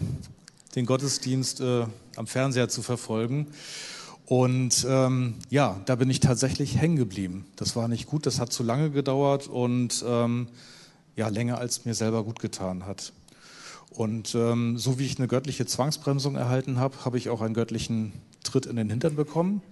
den 0.76 0.88
Gottesdienst 0.88 1.62
äh, 1.62 1.86
am 2.16 2.26
Fernseher 2.26 2.70
zu 2.70 2.82
verfolgen. 2.82 3.54
Und 4.32 4.88
ähm, 4.88 5.34
ja, 5.50 5.82
da 5.88 5.98
bin 5.98 6.10
ich 6.10 6.22
tatsächlich 6.22 6.78
hängen 6.78 6.96
geblieben. 6.96 7.44
Das 7.58 7.76
war 7.76 7.90
nicht 7.90 8.08
gut, 8.08 8.26
das 8.26 8.40
hat 8.40 8.54
zu 8.54 8.64
lange 8.64 8.90
gedauert 8.90 9.50
und 9.50 10.06
ähm, 10.08 10.48
ja, 11.18 11.28
länger 11.28 11.58
als 11.58 11.84
mir 11.84 11.94
selber 11.94 12.24
gut 12.24 12.40
getan 12.40 12.86
hat. 12.86 13.12
Und 13.90 14.34
ähm, 14.34 14.78
so 14.78 14.98
wie 14.98 15.06
ich 15.06 15.18
eine 15.18 15.28
göttliche 15.28 15.66
Zwangsbremsung 15.66 16.38
erhalten 16.38 16.80
habe, 16.80 17.04
habe 17.04 17.18
ich 17.18 17.28
auch 17.28 17.42
einen 17.42 17.54
göttlichen 17.54 18.14
Tritt 18.42 18.68
in 18.68 18.78
den 18.78 18.90
Hintern 18.90 19.18
bekommen. 19.18 19.64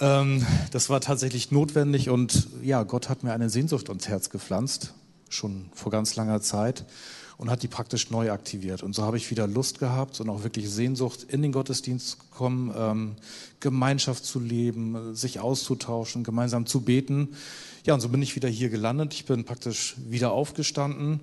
Ähm, 0.00 0.44
das 0.70 0.90
war 0.90 1.00
tatsächlich 1.00 1.50
notwendig 1.50 2.10
und 2.10 2.48
ja, 2.62 2.82
Gott 2.82 3.08
hat 3.08 3.22
mir 3.22 3.32
eine 3.32 3.48
Sehnsucht 3.48 3.88
ans 3.88 4.06
Herz 4.06 4.28
gepflanzt, 4.28 4.92
schon 5.30 5.70
vor 5.72 5.90
ganz 5.90 6.14
langer 6.14 6.42
Zeit 6.42 6.84
und 7.38 7.50
hat 7.50 7.62
die 7.62 7.68
praktisch 7.68 8.10
neu 8.10 8.30
aktiviert. 8.30 8.82
Und 8.82 8.94
so 8.94 9.02
habe 9.02 9.16
ich 9.16 9.30
wieder 9.30 9.46
Lust 9.46 9.78
gehabt 9.78 10.20
und 10.20 10.28
auch 10.28 10.42
wirklich 10.42 10.70
Sehnsucht, 10.70 11.24
in 11.28 11.42
den 11.42 11.52
Gottesdienst 11.52 12.10
zu 12.10 12.16
kommen, 12.30 12.74
ähm, 12.76 13.16
Gemeinschaft 13.60 14.24
zu 14.24 14.40
leben, 14.40 15.14
sich 15.14 15.40
auszutauschen, 15.40 16.24
gemeinsam 16.24 16.66
zu 16.66 16.80
beten. 16.80 17.28
Ja, 17.84 17.94
und 17.94 18.00
so 18.00 18.08
bin 18.08 18.22
ich 18.22 18.36
wieder 18.36 18.48
hier 18.48 18.68
gelandet. 18.68 19.14
Ich 19.14 19.26
bin 19.26 19.44
praktisch 19.44 19.96
wieder 20.08 20.32
aufgestanden 20.32 21.20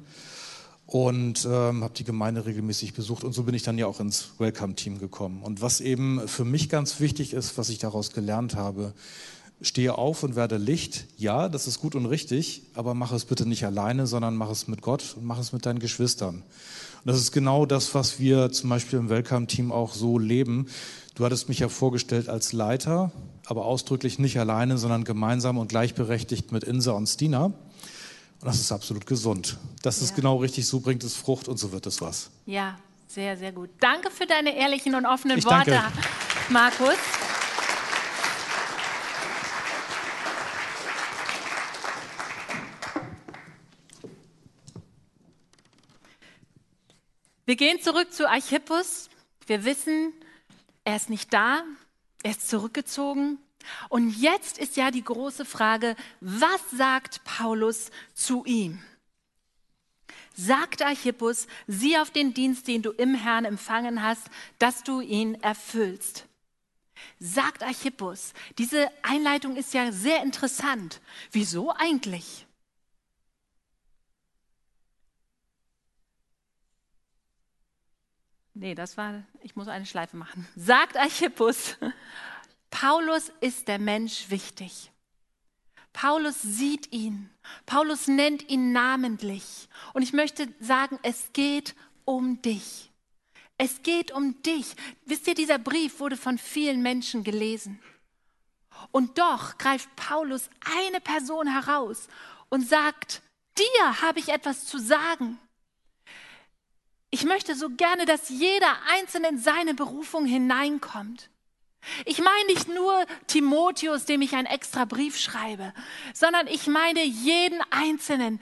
und 0.85 1.45
ähm, 1.45 1.83
habe 1.83 1.93
die 1.95 2.03
Gemeinde 2.03 2.45
regelmäßig 2.45 2.93
besucht 2.93 3.23
und 3.23 3.33
so 3.33 3.43
bin 3.43 3.55
ich 3.55 3.63
dann 3.63 3.77
ja 3.77 3.87
auch 3.87 3.99
ins 3.99 4.31
Welcome-Team 4.37 4.99
gekommen. 4.99 5.41
Und 5.41 5.61
was 5.61 5.81
eben 5.81 6.27
für 6.27 6.45
mich 6.45 6.69
ganz 6.69 6.99
wichtig 6.99 7.33
ist, 7.33 7.57
was 7.57 7.69
ich 7.69 7.79
daraus 7.79 8.11
gelernt 8.11 8.55
habe, 8.55 8.93
stehe 9.63 9.97
auf 9.97 10.23
und 10.23 10.35
werde 10.35 10.57
Licht. 10.57 11.05
Ja, 11.17 11.49
das 11.49 11.67
ist 11.67 11.79
gut 11.79 11.95
und 11.95 12.05
richtig, 12.05 12.61
aber 12.75 12.93
mach 12.93 13.11
es 13.11 13.25
bitte 13.25 13.47
nicht 13.47 13.65
alleine, 13.65 14.05
sondern 14.05 14.35
mach 14.35 14.49
es 14.49 14.67
mit 14.67 14.81
Gott 14.81 15.15
und 15.17 15.25
mach 15.25 15.39
es 15.39 15.53
mit 15.53 15.65
deinen 15.65 15.79
Geschwistern. 15.79 16.35
Und 16.35 16.43
das 17.05 17.17
ist 17.17 17.31
genau 17.31 17.65
das, 17.65 17.95
was 17.95 18.19
wir 18.19 18.51
zum 18.51 18.69
Beispiel 18.69 18.99
im 18.99 19.09
Welcome-Team 19.09 19.71
auch 19.71 19.93
so 19.93 20.19
leben. 20.19 20.67
Du 21.15 21.25
hattest 21.25 21.49
mich 21.49 21.59
ja 21.59 21.69
vorgestellt 21.69 22.29
als 22.29 22.53
Leiter, 22.53 23.11
aber 23.45 23.65
ausdrücklich 23.65 24.19
nicht 24.19 24.39
alleine, 24.39 24.77
sondern 24.77 25.03
gemeinsam 25.03 25.57
und 25.57 25.69
gleichberechtigt 25.69 26.51
mit 26.51 26.63
Insa 26.63 26.91
und 26.91 27.07
Stina. 27.07 27.45
Und 27.45 27.55
das 28.41 28.59
ist 28.59 28.71
absolut 28.71 29.05
gesund. 29.05 29.57
Das 29.81 29.99
ja. 29.99 30.05
ist 30.05 30.15
genau 30.15 30.37
richtig, 30.37 30.67
so 30.67 30.79
bringt 30.79 31.03
es 31.03 31.15
Frucht 31.15 31.47
und 31.47 31.57
so 31.57 31.71
wird 31.71 31.85
es 31.87 32.01
was. 32.01 32.29
Ja, 32.45 32.77
sehr, 33.07 33.37
sehr 33.37 33.51
gut. 33.51 33.69
Danke 33.79 34.11
für 34.11 34.25
deine 34.25 34.55
ehrlichen 34.57 34.95
und 34.95 35.05
offenen 35.05 35.37
ich 35.37 35.45
Worte, 35.45 35.71
danke. 35.71 35.99
Markus. 36.49 36.97
Wir 47.45 47.55
gehen 47.57 47.81
zurück 47.81 48.13
zu 48.13 48.29
Archippus. 48.29 49.09
Wir 49.47 49.65
wissen, 49.65 50.13
er 50.85 50.95
ist 50.95 51.09
nicht 51.09 51.33
da, 51.33 51.63
er 52.23 52.31
ist 52.31 52.49
zurückgezogen. 52.49 53.37
Und 53.89 54.09
jetzt 54.17 54.57
ist 54.57 54.77
ja 54.77 54.91
die 54.91 55.03
große 55.03 55.45
Frage, 55.45 55.95
was 56.21 56.61
sagt 56.71 57.23
Paulus 57.25 57.91
zu 58.13 58.45
ihm? 58.45 58.81
Sagt 60.35 60.81
Archippus, 60.81 61.47
sieh 61.67 61.97
auf 61.97 62.09
den 62.09 62.33
Dienst, 62.33 62.67
den 62.67 62.81
du 62.81 62.91
im 62.91 63.13
Herrn 63.13 63.45
empfangen 63.45 64.01
hast, 64.01 64.27
dass 64.57 64.83
du 64.83 65.01
ihn 65.01 65.35
erfüllst. 65.35 66.25
Sagt 67.19 67.61
Archippus, 67.61 68.33
diese 68.57 68.89
Einleitung 69.03 69.57
ist 69.57 69.73
ja 69.73 69.91
sehr 69.91 70.23
interessant. 70.23 71.01
Wieso 71.31 71.71
eigentlich? 71.71 72.47
Nee, 78.53 78.75
das 78.75 78.97
war, 78.97 79.23
ich 79.41 79.55
muss 79.55 79.67
eine 79.67 79.85
Schleife 79.85 80.17
machen. 80.17 80.47
Sagt 80.55 80.97
Archippus, 80.97 81.77
Paulus 82.69 83.31
ist 83.41 83.67
der 83.67 83.79
Mensch 83.79 84.29
wichtig. 84.29 84.91
Paulus 85.91 86.41
sieht 86.41 86.91
ihn. 86.91 87.29
Paulus 87.65 88.07
nennt 88.07 88.49
ihn 88.49 88.71
namentlich. 88.71 89.69
Und 89.93 90.01
ich 90.01 90.13
möchte 90.13 90.47
sagen, 90.59 90.97
es 91.03 91.31
geht 91.33 91.75
um 92.05 92.41
dich. 92.41 92.91
Es 93.57 93.83
geht 93.83 94.11
um 94.11 94.41
dich. 94.41 94.75
Wisst 95.05 95.27
ihr, 95.27 95.35
dieser 95.35 95.59
Brief 95.59 95.99
wurde 95.99 96.17
von 96.17 96.39
vielen 96.39 96.81
Menschen 96.81 97.23
gelesen. 97.23 97.79
Und 98.91 99.19
doch 99.19 99.57
greift 99.59 99.95
Paulus 99.95 100.49
eine 100.79 100.99
Person 100.99 101.47
heraus 101.47 102.07
und 102.49 102.67
sagt, 102.67 103.21
dir 103.57 104.01
habe 104.01 104.19
ich 104.19 104.29
etwas 104.29 104.65
zu 104.65 104.79
sagen. 104.79 105.39
Ich 107.13 107.25
möchte 107.25 107.53
so 107.53 107.69
gerne, 107.69 108.07
dass 108.07 108.29
jeder 108.29 108.75
Einzelne 108.87 109.27
in 109.27 109.37
seine 109.37 109.75
Berufung 109.75 110.25
hineinkommt. 110.25 111.29
Ich 112.05 112.17
meine 112.17 112.47
nicht 112.47 112.67
nur 112.69 113.05
Timotheus, 113.27 114.05
dem 114.05 114.23
ich 114.23 114.33
einen 114.33 114.47
extra 114.47 114.85
Brief 114.85 115.19
schreibe, 115.19 115.75
sondern 116.15 116.47
ich 116.47 116.65
meine 116.65 117.03
jeden 117.03 117.61
Einzelnen, 117.69 118.41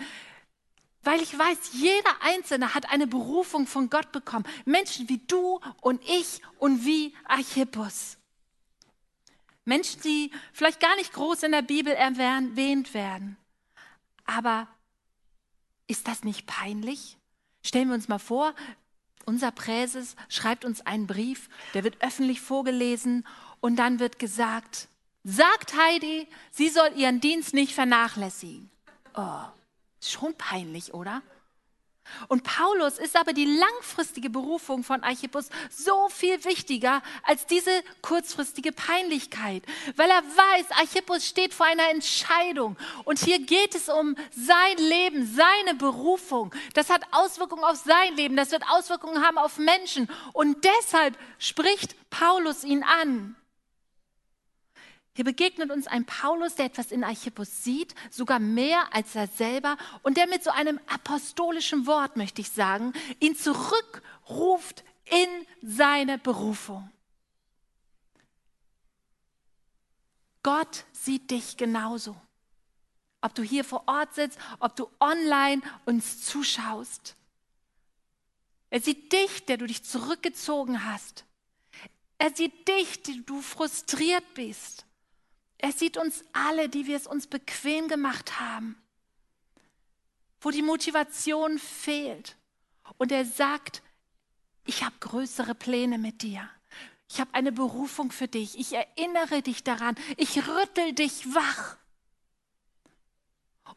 weil 1.03 1.21
ich 1.21 1.37
weiß, 1.37 1.71
jeder 1.73 2.21
Einzelne 2.21 2.73
hat 2.73 2.89
eine 2.93 3.07
Berufung 3.07 3.67
von 3.67 3.89
Gott 3.89 4.13
bekommen. 4.13 4.45
Menschen 4.63 5.09
wie 5.09 5.19
du 5.27 5.59
und 5.81 6.01
ich 6.09 6.39
und 6.57 6.85
wie 6.85 7.13
Archippus. 7.25 8.15
Menschen, 9.65 10.01
die 10.03 10.31
vielleicht 10.53 10.79
gar 10.79 10.95
nicht 10.95 11.11
groß 11.11 11.43
in 11.43 11.51
der 11.51 11.61
Bibel 11.61 11.91
erwähnt 11.91 12.93
werden. 12.93 13.35
Aber 14.23 14.69
ist 15.87 16.07
das 16.07 16.23
nicht 16.23 16.47
peinlich? 16.47 17.17
Stellen 17.63 17.89
wir 17.89 17.95
uns 17.95 18.07
mal 18.07 18.19
vor, 18.19 18.53
unser 19.25 19.51
Präses 19.51 20.15
schreibt 20.29 20.65
uns 20.65 20.85
einen 20.85 21.07
Brief, 21.07 21.49
der 21.73 21.83
wird 21.83 22.01
öffentlich 22.01 22.41
vorgelesen 22.41 23.25
und 23.59 23.75
dann 23.77 23.99
wird 23.99 24.19
gesagt, 24.19 24.87
sagt 25.23 25.75
Heidi, 25.77 26.27
sie 26.51 26.69
soll 26.69 26.91
ihren 26.95 27.21
Dienst 27.21 27.53
nicht 27.53 27.73
vernachlässigen. 27.73 28.69
Oh, 29.15 29.43
schon 30.01 30.33
peinlich, 30.35 30.93
oder? 30.93 31.21
Und 32.27 32.43
Paulus 32.43 32.97
ist 32.97 33.15
aber 33.15 33.33
die 33.33 33.45
langfristige 33.45 34.29
Berufung 34.29 34.83
von 34.83 35.03
Archippus 35.03 35.49
so 35.69 36.09
viel 36.09 36.43
wichtiger 36.45 37.01
als 37.23 37.45
diese 37.45 37.71
kurzfristige 38.01 38.71
Peinlichkeit, 38.71 39.63
weil 39.95 40.09
er 40.09 40.23
weiß, 40.23 40.71
Archippus 40.71 41.25
steht 41.25 41.53
vor 41.53 41.65
einer 41.65 41.89
Entscheidung 41.89 42.77
und 43.05 43.19
hier 43.19 43.39
geht 43.39 43.75
es 43.75 43.89
um 43.89 44.15
sein 44.31 44.77
Leben, 44.77 45.25
seine 45.25 45.77
Berufung. 45.77 46.53
Das 46.73 46.89
hat 46.89 47.01
Auswirkungen 47.11 47.63
auf 47.63 47.77
sein 47.77 48.15
Leben, 48.15 48.35
das 48.35 48.51
wird 48.51 48.63
Auswirkungen 48.69 49.23
haben 49.23 49.37
auf 49.37 49.57
Menschen 49.57 50.09
und 50.33 50.63
deshalb 50.63 51.17
spricht 51.39 51.95
Paulus 52.09 52.63
ihn 52.63 52.83
an. 52.83 53.35
Hier 55.13 55.25
begegnet 55.25 55.71
uns 55.71 55.87
ein 55.87 56.05
Paulus, 56.05 56.55
der 56.55 56.65
etwas 56.65 56.91
in 56.91 57.03
Archippus 57.03 57.63
sieht, 57.63 57.95
sogar 58.09 58.39
mehr 58.39 58.93
als 58.93 59.13
er 59.15 59.27
selber, 59.27 59.77
und 60.03 60.15
der 60.15 60.27
mit 60.27 60.43
so 60.43 60.51
einem 60.51 60.79
apostolischen 60.87 61.85
Wort, 61.85 62.15
möchte 62.15 62.41
ich 62.41 62.49
sagen, 62.49 62.93
ihn 63.19 63.35
zurückruft 63.35 64.83
in 65.05 65.27
seine 65.61 66.17
Berufung. 66.17 66.89
Gott 70.43 70.85
sieht 70.93 71.29
dich 71.29 71.57
genauso. 71.57 72.15
Ob 73.19 73.35
du 73.35 73.43
hier 73.43 73.63
vor 73.63 73.83
Ort 73.87 74.15
sitzt, 74.15 74.39
ob 74.59 74.75
du 74.75 74.89
online 74.99 75.61
uns 75.85 76.23
zuschaust. 76.23 77.15
Er 78.69 78.79
sieht 78.79 79.11
dich, 79.11 79.45
der 79.45 79.57
du 79.57 79.67
dich 79.67 79.83
zurückgezogen 79.83 80.85
hast. 80.85 81.25
Er 82.17 82.33
sieht 82.33 82.67
dich, 82.67 83.03
die 83.03 83.23
du 83.25 83.41
frustriert 83.41 84.23
bist. 84.33 84.85
Er 85.61 85.71
sieht 85.71 85.95
uns 85.97 86.23
alle, 86.33 86.69
die 86.69 86.87
wir 86.87 86.97
es 86.97 87.05
uns 87.05 87.27
bequem 87.27 87.87
gemacht 87.87 88.39
haben, 88.39 88.75
wo 90.41 90.49
die 90.49 90.63
Motivation 90.63 91.59
fehlt. 91.59 92.35
Und 92.97 93.11
er 93.11 93.25
sagt, 93.25 93.83
ich 94.65 94.83
habe 94.83 94.95
größere 94.99 95.53
Pläne 95.53 95.99
mit 95.99 96.23
dir. 96.23 96.49
Ich 97.09 97.19
habe 97.19 97.33
eine 97.33 97.51
Berufung 97.51 98.11
für 98.11 98.27
dich. 98.27 98.57
Ich 98.57 98.73
erinnere 98.73 99.43
dich 99.43 99.63
daran. 99.63 99.95
Ich 100.17 100.47
rüttel 100.47 100.93
dich 100.93 101.33
wach. 101.35 101.77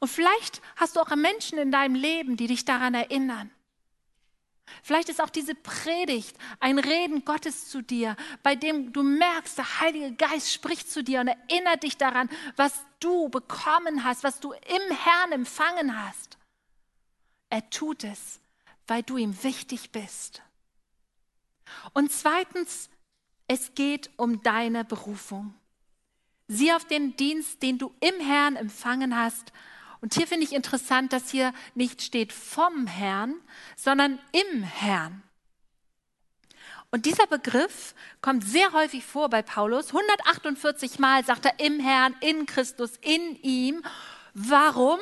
Und 0.01 0.09
vielleicht 0.09 0.62
hast 0.77 0.97
du 0.97 1.01
auch 1.01 1.14
Menschen 1.14 1.59
in 1.59 1.70
deinem 1.70 1.97
Leben, 1.97 2.37
die 2.37 2.47
dich 2.47 2.64
daran 2.64 2.94
erinnern. 2.94 3.51
Vielleicht 4.83 5.09
ist 5.09 5.20
auch 5.20 5.31
diese 5.31 5.55
Predigt 5.55 6.37
ein 6.61 6.79
Reden 6.79 7.24
Gottes 7.24 7.68
zu 7.68 7.83
dir, 7.83 8.16
bei 8.42 8.55
dem 8.55 8.92
du 8.92 9.03
merkst, 9.03 9.59
der 9.59 9.81
Heilige 9.81 10.12
Geist 10.12 10.53
spricht 10.53 10.90
zu 10.90 11.03
dir 11.03 11.20
und 11.20 11.29
erinnert 11.29 11.83
dich 11.83 11.96
daran, 11.96 12.29
was 12.57 12.85
du 13.00 13.29
bekommen 13.29 14.05
hast, 14.05 14.24
was 14.24 14.40
du 14.40 14.53
im 14.53 14.96
Herrn 14.96 15.33
empfangen 15.33 16.05
hast. 16.05 16.38
Er 17.50 17.68
tut 17.70 18.05
es, 18.05 18.40
weil 18.87 19.03
du 19.03 19.16
ihm 19.16 19.42
wichtig 19.42 19.92
bist. 19.92 20.42
Und 21.92 22.11
zweitens, 22.12 22.90
es 23.46 23.74
geht 23.74 24.11
um 24.16 24.42
deine 24.42 24.85
Berufung. 24.85 25.55
Sieh 26.48 26.72
auf 26.72 26.85
den 26.87 27.16
Dienst, 27.16 27.62
den 27.62 27.79
du 27.79 27.94
im 28.00 28.20
Herrn 28.20 28.57
empfangen 28.57 29.16
hast 29.16 29.53
und 30.05 30.12
hier 30.12 30.27
finde 30.27 30.45
ich 30.45 30.53
interessant, 30.53 31.14
dass 31.14 31.31
hier 31.31 31.55
nicht 31.75 32.03
steht 32.03 32.31
vom 32.31 32.87
Herrn, 32.87 33.37
sondern 33.75 34.19
im 34.33 34.62
Herrn. 34.62 35.23
Und 36.90 37.07
dieser 37.07 37.27
Begriff 37.27 37.95
kommt 38.21 38.45
sehr 38.45 38.75
häufig 38.75 39.03
vor 39.03 39.31
bei 39.31 39.40
Paulus. 39.40 39.95
148 39.95 40.99
Mal 40.99 41.25
sagt 41.25 41.47
er 41.47 41.59
im 41.59 41.81
Herrn, 41.81 42.14
in 42.21 42.45
Christus, 42.45 42.99
in 43.01 43.37
ihm. 43.40 43.83
Warum? 44.35 45.01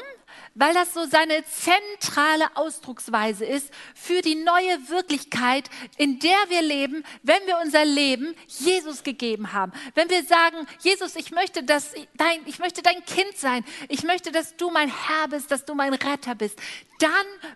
Weil 0.55 0.75
das 0.75 0.93
so 0.93 1.05
seine 1.07 1.45
zentrale 1.45 2.57
Ausdrucksweise 2.57 3.45
ist 3.45 3.71
für 3.95 4.23
die 4.23 4.35
neue 4.35 4.89
Wirklichkeit, 4.89 5.71
in 5.97 6.19
der 6.19 6.37
wir 6.49 6.63
leben, 6.63 7.05
wenn 7.23 7.47
wir 7.47 7.59
unser 7.63 7.85
Leben 7.85 8.35
Jesus 8.47 9.03
gegeben 9.03 9.53
haben. 9.53 9.73
Wenn 9.95 10.11
wir 10.11 10.25
sagen, 10.25 10.67
Jesus, 10.81 11.17
ich 11.17 11.31
möchte, 11.31 11.63
dass 11.63 11.95
dein, 12.15 12.41
ich 12.47 12.59
möchte 12.59 12.83
dein 12.83 13.05
Kind 13.05 13.37
sein. 13.37 13.65
Ich 13.89 14.03
möchte, 14.03 14.33
dass 14.33 14.57
du 14.57 14.71
mein 14.71 14.89
Herr 14.89 15.29
bist, 15.29 15.51
dass 15.51 15.65
du 15.65 15.75
mein 15.75 15.95
Retter 15.95 16.35
bist. 16.35 16.59
Dann 16.99 17.11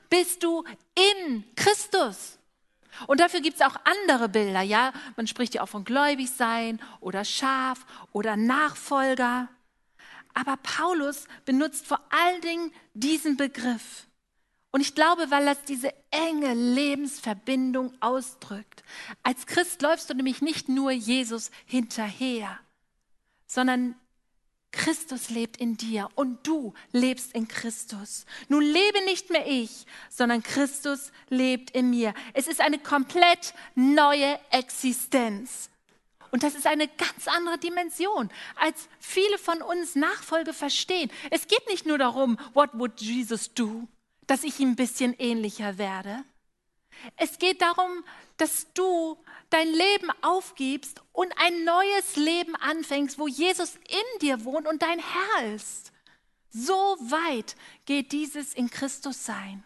bist 0.09 0.43
du 0.43 0.65
in 0.95 1.45
Christus. 1.55 2.39
Und 3.07 3.21
dafür 3.21 3.41
gibt 3.41 3.57
es 3.57 3.67
auch 3.67 3.77
andere 3.85 4.29
Bilder, 4.29 4.63
ja. 4.63 4.93
Man 5.17 5.27
spricht 5.27 5.55
ja 5.55 5.63
auch 5.63 5.69
von 5.69 5.85
gläubig 5.85 6.31
sein 6.31 6.81
oder 7.01 7.25
Schaf 7.25 7.85
oder 8.13 8.37
Nachfolger. 8.37 9.49
Aber 10.37 10.59
Paulus 10.59 11.25
benutzt 11.47 11.87
vor 11.87 11.99
allen 12.11 12.43
Dingen 12.43 12.71
diesen 12.93 13.39
Begriff. 13.39 14.07
Und 14.71 14.83
ich 14.83 14.95
glaube, 14.95 15.31
weil 15.31 15.47
das 15.47 15.65
diese 15.65 15.95
enge 16.11 16.53
Lebensverbindung 16.53 17.95
ausdrückt. 18.01 18.85
Als 19.23 19.47
Christ 19.47 19.81
läufst 19.81 20.11
du 20.11 20.15
nämlich 20.15 20.43
nicht 20.43 20.69
nur 20.69 20.91
Jesus 20.91 21.51
hinterher, 21.65 22.61
sondern 23.47 23.95
Christus 24.73 25.31
lebt 25.31 25.57
in 25.57 25.79
dir 25.79 26.11
und 26.17 26.47
du 26.47 26.75
lebst 26.93 27.33
in 27.33 27.49
Christus. 27.49 28.27
Nun 28.49 28.63
lebe 28.63 29.07
nicht 29.07 29.31
mehr 29.31 29.47
ich, 29.47 29.87
sondern 30.11 30.43
Christus 30.43 31.13
lebt 31.31 31.71
in 31.71 31.89
mir. 31.89 32.13
Es 32.35 32.47
ist 32.47 32.61
eine 32.61 32.79
komplett 32.79 33.55
neue 33.75 34.39
Existenz. 34.51 35.71
Und 36.31 36.43
das 36.43 36.55
ist 36.55 36.67
eine 36.67 36.89
ganz 36.89 37.29
andere 37.29 37.59
Dimension, 37.59 38.31
als 38.57 38.89
viele 38.99 39.39
von 39.39 39.63
uns 39.63 39.95
Nachfolge 39.95 40.53
verstehen. 40.53 41.11
Es 41.31 41.47
geht 41.47 41.67
nicht 41.69 41.87
nur 41.87 41.99
darum, 41.99 42.39
what 42.55 42.71
would 42.75 43.01
Jesus 43.01 43.53
do, 43.55 43.89
dass 44.27 44.45
ich 44.45 44.61
ihm 44.61 44.71
ein 44.71 44.77
bisschen 44.77 45.15
ähnlicher 45.19 45.79
werde. 45.79 46.25
Es 47.17 47.39
geht 47.39 47.63
darum, 47.63 48.05
dass 48.37 48.73
du 48.75 49.19
dein 49.51 49.69
Leben 49.69 50.11
aufgibst 50.23 51.01
und 51.13 51.33
ein 51.39 51.65
neues 51.65 52.17
Leben 52.17 52.57
anfängst, 52.57 53.19
wo 53.19 53.29
Jesus 53.29 53.77
in 53.77 54.21
dir 54.21 54.45
wohnt 54.45 54.67
und 54.67 54.83
dein 54.83 54.99
Herr 54.99 55.55
ist. 55.55 55.93
So 56.51 56.73
weit 56.73 57.55
geht 57.85 58.13
dieses 58.13 58.55
in 58.55 58.71
Christus 58.71 59.25
sein. 59.25 59.65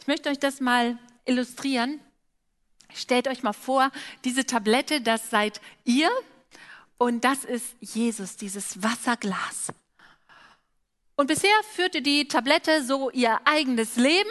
Ich 0.00 0.06
möchte 0.06 0.28
euch 0.30 0.38
das 0.38 0.60
mal 0.60 0.98
illustrieren. 1.24 2.00
Stellt 2.98 3.28
euch 3.28 3.42
mal 3.42 3.52
vor, 3.52 3.90
diese 4.24 4.44
Tablette, 4.44 5.00
das 5.00 5.30
seid 5.30 5.60
ihr 5.84 6.10
und 6.98 7.24
das 7.24 7.44
ist 7.44 7.76
Jesus, 7.80 8.36
dieses 8.36 8.82
Wasserglas. 8.82 9.72
Und 11.14 11.28
bisher 11.28 11.50
führte 11.74 12.02
die 12.02 12.26
Tablette 12.26 12.82
so 12.82 13.10
ihr 13.10 13.40
eigenes 13.44 13.96
Leben. 13.96 14.30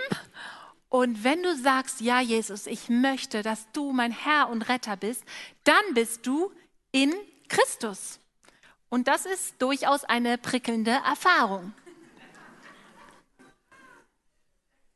Und 0.89 1.23
wenn 1.23 1.43
du 1.43 1.56
sagst, 1.56 2.01
ja 2.01 2.19
Jesus, 2.19 2.67
ich 2.67 2.89
möchte, 2.89 3.41
dass 3.41 3.71
du 3.71 3.91
mein 3.91 4.12
Herr 4.12 4.49
und 4.49 4.63
Retter 4.63 4.97
bist, 4.97 5.23
dann 5.63 5.93
bist 5.93 6.25
du 6.27 6.51
in 6.91 7.13
Christus. 7.47 8.19
Und 8.89 9.08
das 9.08 9.25
ist 9.25 9.62
durchaus 9.62 10.03
eine 10.03 10.38
prickelnde 10.38 10.91
Erfahrung. 10.91 11.73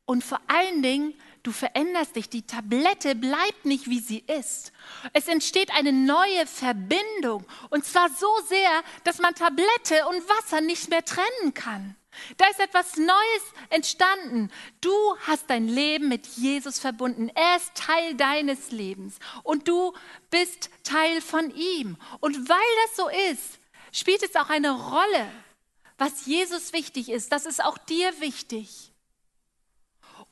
Und 0.04 0.24
vor 0.24 0.40
allen 0.46 0.82
Dingen 0.82 1.14
Du 1.42 1.50
veränderst 1.50 2.14
dich. 2.14 2.28
Die 2.28 2.46
Tablette 2.46 3.14
bleibt 3.14 3.64
nicht, 3.64 3.88
wie 3.88 3.98
sie 3.98 4.20
ist. 4.20 4.72
Es 5.12 5.26
entsteht 5.26 5.72
eine 5.72 5.92
neue 5.92 6.46
Verbindung. 6.46 7.44
Und 7.70 7.84
zwar 7.84 8.10
so 8.10 8.28
sehr, 8.46 8.82
dass 9.04 9.18
man 9.18 9.34
Tablette 9.34 10.06
und 10.08 10.28
Wasser 10.28 10.60
nicht 10.60 10.88
mehr 10.88 11.04
trennen 11.04 11.54
kann. 11.54 11.96
Da 12.36 12.46
ist 12.46 12.60
etwas 12.60 12.96
Neues 12.96 13.42
entstanden. 13.70 14.50
Du 14.80 14.92
hast 15.26 15.48
dein 15.48 15.66
Leben 15.66 16.08
mit 16.08 16.26
Jesus 16.26 16.78
verbunden. 16.78 17.30
Er 17.34 17.56
ist 17.56 17.74
Teil 17.74 18.14
deines 18.14 18.70
Lebens 18.70 19.18
und 19.42 19.66
du 19.66 19.92
bist 20.30 20.70
Teil 20.84 21.20
von 21.20 21.52
ihm. 21.54 21.96
Und 22.20 22.48
weil 22.48 22.58
das 22.86 22.96
so 22.96 23.08
ist, 23.30 23.58
spielt 23.92 24.22
es 24.22 24.36
auch 24.36 24.50
eine 24.50 24.72
Rolle, 24.72 25.30
was 25.98 26.26
Jesus 26.26 26.72
wichtig 26.72 27.08
ist. 27.08 27.32
Das 27.32 27.46
ist 27.46 27.64
auch 27.64 27.78
dir 27.78 28.12
wichtig. 28.20 28.91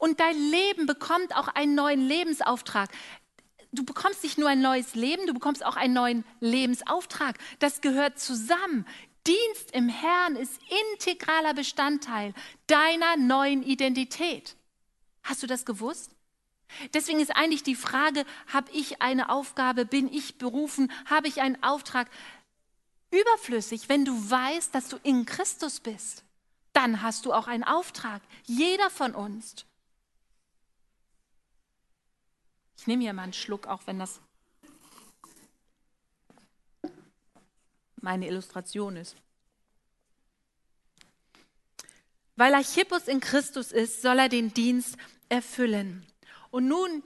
Und 0.00 0.18
dein 0.18 0.36
Leben 0.50 0.86
bekommt 0.86 1.36
auch 1.36 1.48
einen 1.48 1.74
neuen 1.74 2.00
Lebensauftrag. 2.00 2.90
Du 3.70 3.84
bekommst 3.84 4.22
nicht 4.22 4.38
nur 4.38 4.48
ein 4.48 4.62
neues 4.62 4.94
Leben, 4.94 5.26
du 5.26 5.34
bekommst 5.34 5.64
auch 5.64 5.76
einen 5.76 5.92
neuen 5.92 6.24
Lebensauftrag. 6.40 7.36
Das 7.58 7.82
gehört 7.82 8.18
zusammen. 8.18 8.86
Dienst 9.26 9.70
im 9.72 9.90
Herrn 9.90 10.36
ist 10.36 10.58
integraler 10.92 11.52
Bestandteil 11.52 12.32
deiner 12.66 13.18
neuen 13.18 13.62
Identität. 13.62 14.56
Hast 15.22 15.42
du 15.42 15.46
das 15.46 15.66
gewusst? 15.66 16.12
Deswegen 16.94 17.20
ist 17.20 17.36
eigentlich 17.36 17.62
die 17.62 17.74
Frage, 17.74 18.24
habe 18.46 18.70
ich 18.72 19.02
eine 19.02 19.28
Aufgabe, 19.28 19.84
bin 19.84 20.10
ich 20.10 20.38
berufen, 20.38 20.90
habe 21.04 21.28
ich 21.28 21.42
einen 21.42 21.62
Auftrag, 21.62 22.08
überflüssig, 23.10 23.90
wenn 23.90 24.06
du 24.06 24.30
weißt, 24.30 24.74
dass 24.74 24.88
du 24.88 24.96
in 25.02 25.26
Christus 25.26 25.78
bist. 25.78 26.24
Dann 26.72 27.02
hast 27.02 27.26
du 27.26 27.34
auch 27.34 27.48
einen 27.48 27.64
Auftrag, 27.64 28.22
jeder 28.46 28.88
von 28.88 29.14
uns. 29.14 29.66
Ich 32.80 32.86
nehme 32.86 33.02
hier 33.02 33.12
mal 33.12 33.24
einen 33.24 33.34
Schluck, 33.34 33.66
auch 33.66 33.82
wenn 33.84 33.98
das 33.98 34.20
meine 38.00 38.26
Illustration 38.26 38.96
ist. 38.96 39.16
Weil 42.36 42.54
Archippus 42.54 43.06
in 43.06 43.20
Christus 43.20 43.70
ist, 43.70 44.00
soll 44.00 44.18
er 44.18 44.30
den 44.30 44.54
Dienst 44.54 44.96
erfüllen. 45.28 46.06
Und 46.50 46.68
nun 46.68 47.02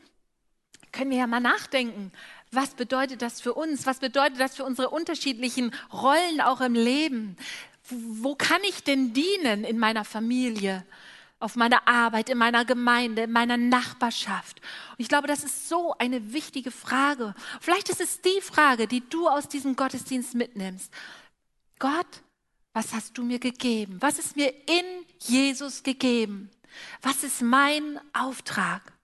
können 0.92 1.10
wir 1.10 1.18
ja 1.18 1.26
mal 1.26 1.40
nachdenken, 1.40 2.12
was 2.52 2.70
bedeutet 2.74 3.20
das 3.20 3.40
für 3.40 3.54
uns? 3.54 3.84
Was 3.84 3.98
bedeutet 3.98 4.38
das 4.38 4.54
für 4.54 4.64
unsere 4.64 4.90
unterschiedlichen 4.90 5.74
Rollen 5.92 6.40
auch 6.40 6.60
im 6.60 6.74
Leben? 6.74 7.37
Wo 7.90 8.37
kann 8.37 8.62
ich 8.62 8.84
denn 8.84 9.12
dienen 9.12 9.64
in 9.64 9.80
meiner 9.80 10.04
Familie? 10.04 10.87
Auf 11.44 11.57
meiner 11.57 11.87
Arbeit, 11.87 12.30
in 12.30 12.38
meiner 12.38 12.64
Gemeinde, 12.64 13.24
in 13.24 13.33
meiner 13.33 13.59
Nachbarschaft. 13.59 14.62
Und 14.92 15.00
ich 15.00 15.09
glaube, 15.09 15.28
das 15.28 15.44
ist 15.44 15.68
so 15.68 15.94
eine 15.98 16.33
wichtige 16.33 16.70
Frage. 16.70 17.35
Vielleicht 17.61 17.90
ist 17.90 18.00
es 18.00 18.22
die 18.22 18.40
Frage, 18.40 18.88
die 18.88 19.07
du 19.07 19.28
aus 19.28 19.46
diesem 19.46 19.76
Gottesdienst 19.76 20.35
mitnimmst. 20.35 20.90
Gott, 21.78 22.07
was 22.72 22.94
hast 22.94 23.18
du 23.18 23.22
mir 23.22 23.38
gegeben? 23.38 23.98
Was 24.00 24.18
ist 24.18 24.37
mir 24.37 24.54
in 24.66 24.87
Jesus 25.20 25.83
gegeben? 25.83 26.50
Was 27.02 27.22
ist 27.22 27.42
mein 27.42 28.00
Auftrag? 28.14 28.94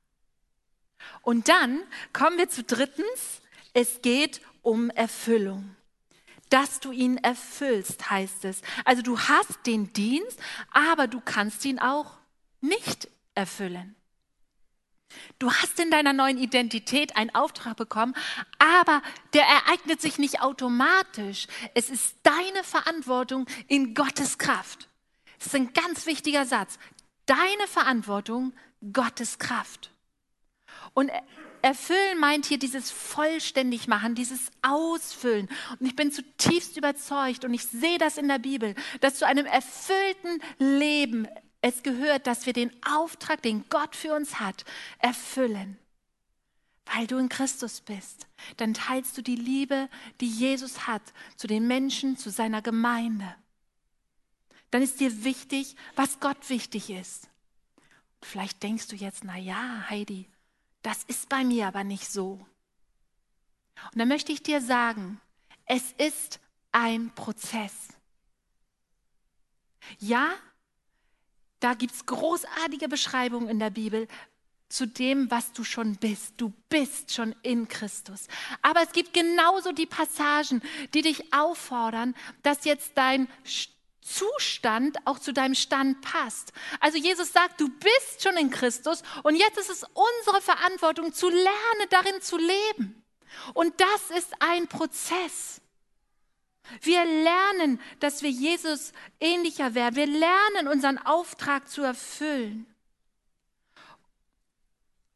Und 1.21 1.51
dann 1.51 1.83
kommen 2.15 2.39
wir 2.39 2.49
zu 2.49 2.63
drittens, 2.63 3.43
es 3.75 4.01
geht 4.01 4.41
um 4.63 4.89
Erfüllung 4.91 5.77
dass 6.49 6.81
du 6.81 6.91
ihn 6.91 7.17
erfüllst, 7.17 8.11
heißt 8.11 8.45
es. 8.45 8.61
Also 8.85 9.03
du 9.03 9.17
hast 9.17 9.67
den 9.67 9.93
Dienst, 9.93 10.37
aber 10.73 11.07
du 11.07 11.21
kannst 11.25 11.65
ihn 11.65 11.79
auch 11.79 12.20
nicht 12.61 13.09
erfüllen. 13.35 13.97
Du 15.39 15.51
hast 15.51 15.81
in 15.81 15.91
deiner 15.91 16.13
neuen 16.13 16.39
Identität 16.39 17.17
einen 17.17 17.35
Auftrag 17.35 17.77
bekommen, 17.77 18.15
aber 18.59 19.03
der 19.33 19.45
ereignet 19.45 20.01
sich 20.01 20.19
nicht 20.19 20.41
automatisch. 20.41 21.47
Es 21.75 21.91
ist 21.91 22.17
deine 22.23 22.63
Verantwortung 22.63 23.47
in 23.67 23.95
Gottes 23.95 24.39
Kraft. 24.39 24.89
Das 25.39 25.49
ist 25.49 25.55
ein 25.55 25.73
ganz 25.73 26.07
wichtiger 26.07 26.47
Satz. 26.47 26.79
Deine 27.27 27.67
Verantwortung, 27.67 28.53
Gottes 28.93 29.39
Kraft. 29.39 29.91
Und 30.95 31.11
erfüllen 31.63 32.19
meint 32.19 32.47
hier 32.47 32.59
dieses 32.59 32.91
vollständig 32.91 33.89
machen, 33.89 34.15
dieses 34.15 34.51
Ausfüllen. 34.63 35.49
Und 35.79 35.87
ich 35.87 35.97
bin 35.97 36.13
zutiefst 36.13 36.77
überzeugt 36.77 37.45
und 37.45 37.55
ich 37.55 37.65
sehe 37.67 37.99
das 37.99 38.17
in 38.17 38.29
der 38.29 38.39
Bibel, 38.39 38.75
dass 39.01 39.17
zu 39.17 39.27
einem 39.27 39.47
erfüllten 39.47 40.41
Leben 40.59 41.29
es 41.63 41.83
gehört, 41.83 42.27
dass 42.27 42.47
wir 42.47 42.53
den 42.53 42.71
Auftrag, 42.85 43.43
den 43.43 43.69
Gott 43.69 43.95
für 43.95 44.15
uns 44.15 44.41
hat, 44.41 44.65
erfüllen. 44.99 45.79
Weil 46.87 47.07
du 47.07 47.19
in 47.19 47.29
Christus 47.29 47.81
bist, 47.81 48.27
dann 48.57 48.75
teilst 48.75 49.17
du 49.17 49.23
die 49.23 49.37
Liebe, 49.37 49.89
die 50.21 50.29
Jesus 50.29 50.87
hat, 50.87 51.03
zu 51.37 51.47
den 51.47 51.67
Menschen, 51.67 52.17
zu 52.17 52.31
seiner 52.31 52.63
Gemeinde. 52.63 53.35
Dann 54.71 54.83
ist 54.83 55.01
dir 55.01 55.25
wichtig, 55.25 55.77
was 55.95 56.21
Gott 56.21 56.49
wichtig 56.49 56.91
ist. 56.91 57.29
Vielleicht 58.23 58.63
denkst 58.63 58.89
du 58.89 58.97
jetzt, 58.97 59.25
na 59.25 59.37
ja, 59.37 59.89
Heidi, 59.89 60.29
das 60.83 61.05
ist 61.05 61.29
bei 61.29 61.45
mir 61.45 61.67
aber 61.67 61.85
nicht 61.85 62.11
so. 62.11 62.45
Und 63.93 63.99
dann 63.99 64.09
möchte 64.09 64.33
ich 64.33 64.43
dir 64.43 64.61
sagen, 64.61 65.21
es 65.67 65.93
ist 65.93 66.41
ein 66.73 67.15
Prozess. 67.15 67.89
Ja, 69.99 70.33
da 71.61 71.75
gibt 71.75 71.95
es 71.95 72.07
großartige 72.07 72.89
Beschreibungen 72.89 73.49
in 73.49 73.59
der 73.59 73.71
Bibel 73.71 74.09
zu 74.69 74.87
dem, 74.87 75.31
was 75.31 75.53
du 75.53 75.65
schon 75.65 75.97
bist. 75.97 76.35
Du 76.37 76.53
bist 76.69 77.13
schon 77.13 77.35
in 77.43 77.69
Christus. 77.69 78.29
Aber 78.63 78.83
es 78.83 78.93
gibt 78.93 79.13
genauso 79.13 79.73
die 79.73 79.87
Passagen, 79.87 80.63
die 80.95 81.03
dich 81.03 81.35
auffordern, 81.35 82.15
dass 82.43 82.65
jetzt 82.65 82.93
dein 82.95 83.29
Zustand 84.01 84.99
auch 85.07 85.19
zu 85.19 85.33
deinem 85.33 85.55
Stand 85.55 86.01
passt. 86.01 86.53
Also 86.81 86.99
Jesus 86.99 87.33
sagt, 87.33 87.61
du 87.61 87.69
bist 87.69 88.23
schon 88.23 88.37
in 88.37 88.51
Christus 88.51 89.03
und 89.23 89.37
jetzt 89.37 89.59
ist 89.59 89.71
es 89.71 89.83
unsere 89.83 90.41
Verantwortung 90.41 91.13
zu 91.13 91.29
lernen, 91.29 91.87
darin 91.91 92.21
zu 92.21 92.39
leben. 92.39 93.03
Und 93.55 93.75
das 93.81 94.19
ist 94.19 94.33
ein 94.41 94.67
Prozess. 94.67 95.61
Wir 96.83 97.05
lernen, 97.05 97.81
dass 97.99 98.23
wir 98.23 98.31
Jesus 98.31 98.93
ähnlicher 99.21 99.75
werden. 99.75 99.97
Wir 99.97 100.07
lernen, 100.07 100.69
unseren 100.69 100.99
Auftrag 100.99 101.69
zu 101.69 101.83
erfüllen. 101.83 102.67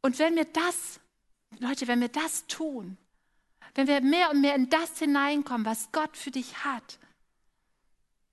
Und 0.03 0.19
wenn 0.19 0.37
wir 0.37 0.45
das, 0.45 1.01
Leute, 1.59 1.87
wenn 1.87 2.01
wir 2.01 2.09
das 2.09 2.47
tun, 2.47 2.99
wenn 3.75 3.87
wir 3.87 4.01
mehr 4.01 4.31
und 4.31 4.41
mehr 4.41 4.55
in 4.55 4.69
das 4.69 4.99
hineinkommen, 4.99 5.65
was 5.65 5.91
Gott 5.93 6.17
für 6.17 6.31
dich 6.31 6.65
hat, 6.65 6.99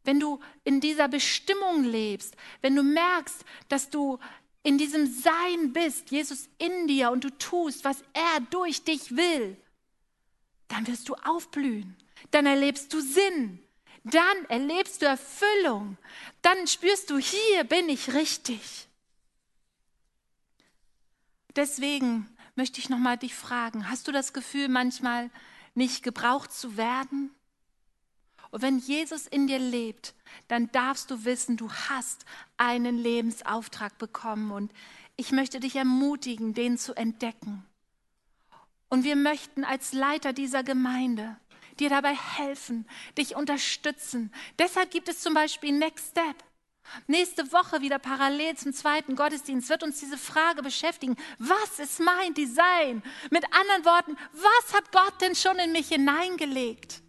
wenn 0.03 0.19
du 0.19 0.39
in 0.63 0.81
dieser 0.81 1.07
Bestimmung 1.07 1.84
lebst, 1.84 2.36
wenn 2.62 2.75
du 2.75 2.84
merkst, 2.84 3.45
dass 3.69 3.89
du 3.89 4.19
in 4.63 4.77
diesem 4.77 5.12
Sein 5.12 5.73
bist, 5.73 6.12
Jesus 6.12 6.49
in 6.57 6.88
dir 6.88 7.12
und 7.12 7.23
du 7.23 7.29
tust, 7.38 7.84
was 7.84 8.03
er 8.13 8.41
durch 8.49 8.84
dich 8.84 9.15
will, 9.15 9.57
dann 10.67 10.88
wirst 10.88 11.10
du 11.10 11.15
aufblühen, 11.15 11.95
dann 12.32 12.46
erlebst 12.46 12.94
du 12.94 13.02
Sinn, 13.02 13.60
dann 14.04 14.46
erlebst 14.50 15.02
du 15.02 15.06
Erfüllung, 15.06 15.98
dann 16.41 16.67
spürst 16.67 17.10
du, 17.10 17.17
hier 17.17 17.63
bin 17.65 17.88
ich 17.89 18.13
richtig. 18.13 18.88
Deswegen 21.56 22.28
möchte 22.56 22.80
ich 22.80 22.89
nochmal 22.89 23.17
dich 23.17 23.36
fragen, 23.36 23.89
hast 23.89 24.08
du 24.08 24.12
das 24.12 24.34
Gefühl 24.34 24.70
manchmal 24.70 25.30
nicht 25.76 26.04
gebraucht 26.04 26.52
zu 26.52 26.78
werden? 26.78 27.32
Und 28.52 28.62
wenn 28.62 28.80
Jesus 28.80 29.28
in 29.28 29.48
dir 29.48 29.60
lebt, 29.60 30.13
dann 30.48 30.72
darfst 30.72 31.10
du 31.10 31.24
wissen, 31.24 31.56
du 31.56 31.72
hast 31.72 32.26
einen 32.58 32.98
Lebensauftrag 32.98 33.98
bekommen. 33.98 34.52
Und 34.52 34.72
ich 35.15 35.32
möchte 35.32 35.60
dich 35.60 35.76
ermutigen, 35.78 36.54
den 36.54 36.78
zu 36.78 36.94
entdecken. 36.94 37.65
Und 38.89 39.06
wir 39.06 39.15
möchten 39.15 39.63
als 39.63 39.94
Leiter 39.94 40.34
dieser 40.34 40.63
Gemeinde 40.63 41.38
dir 41.82 41.89
dabei 41.89 42.15
helfen, 42.15 42.88
dich 43.17 43.36
unterstützen. 43.36 44.32
Deshalb 44.58 44.91
gibt 44.91 45.10
es 45.10 45.20
zum 45.20 45.34
Beispiel 45.34 45.78
Next 45.78 46.12
Step. 46.12 46.44
Nächste 47.08 47.52
Woche 47.52 47.82
wieder 47.82 48.00
parallel 48.00 48.56
zum 48.58 48.74
zweiten 48.74 49.15
Gottesdienst 49.15 49.70
wird 49.70 49.84
uns 49.84 50.00
diese 50.00 50.17
Frage 50.17 50.62
beschäftigen. 50.62 51.15
Was 51.38 51.80
ist 51.80 52.00
mein 52.00 52.34
Design? 52.34 53.02
Mit 53.30 53.46
anderen 53.46 53.86
Worten, 53.86 54.17
was 54.34 54.74
hat 54.74 54.91
Gott 54.91 55.22
denn 55.22 55.36
schon 55.36 55.58
in 55.58 55.72
mich 55.72 55.88
hineingelegt? 55.88 57.02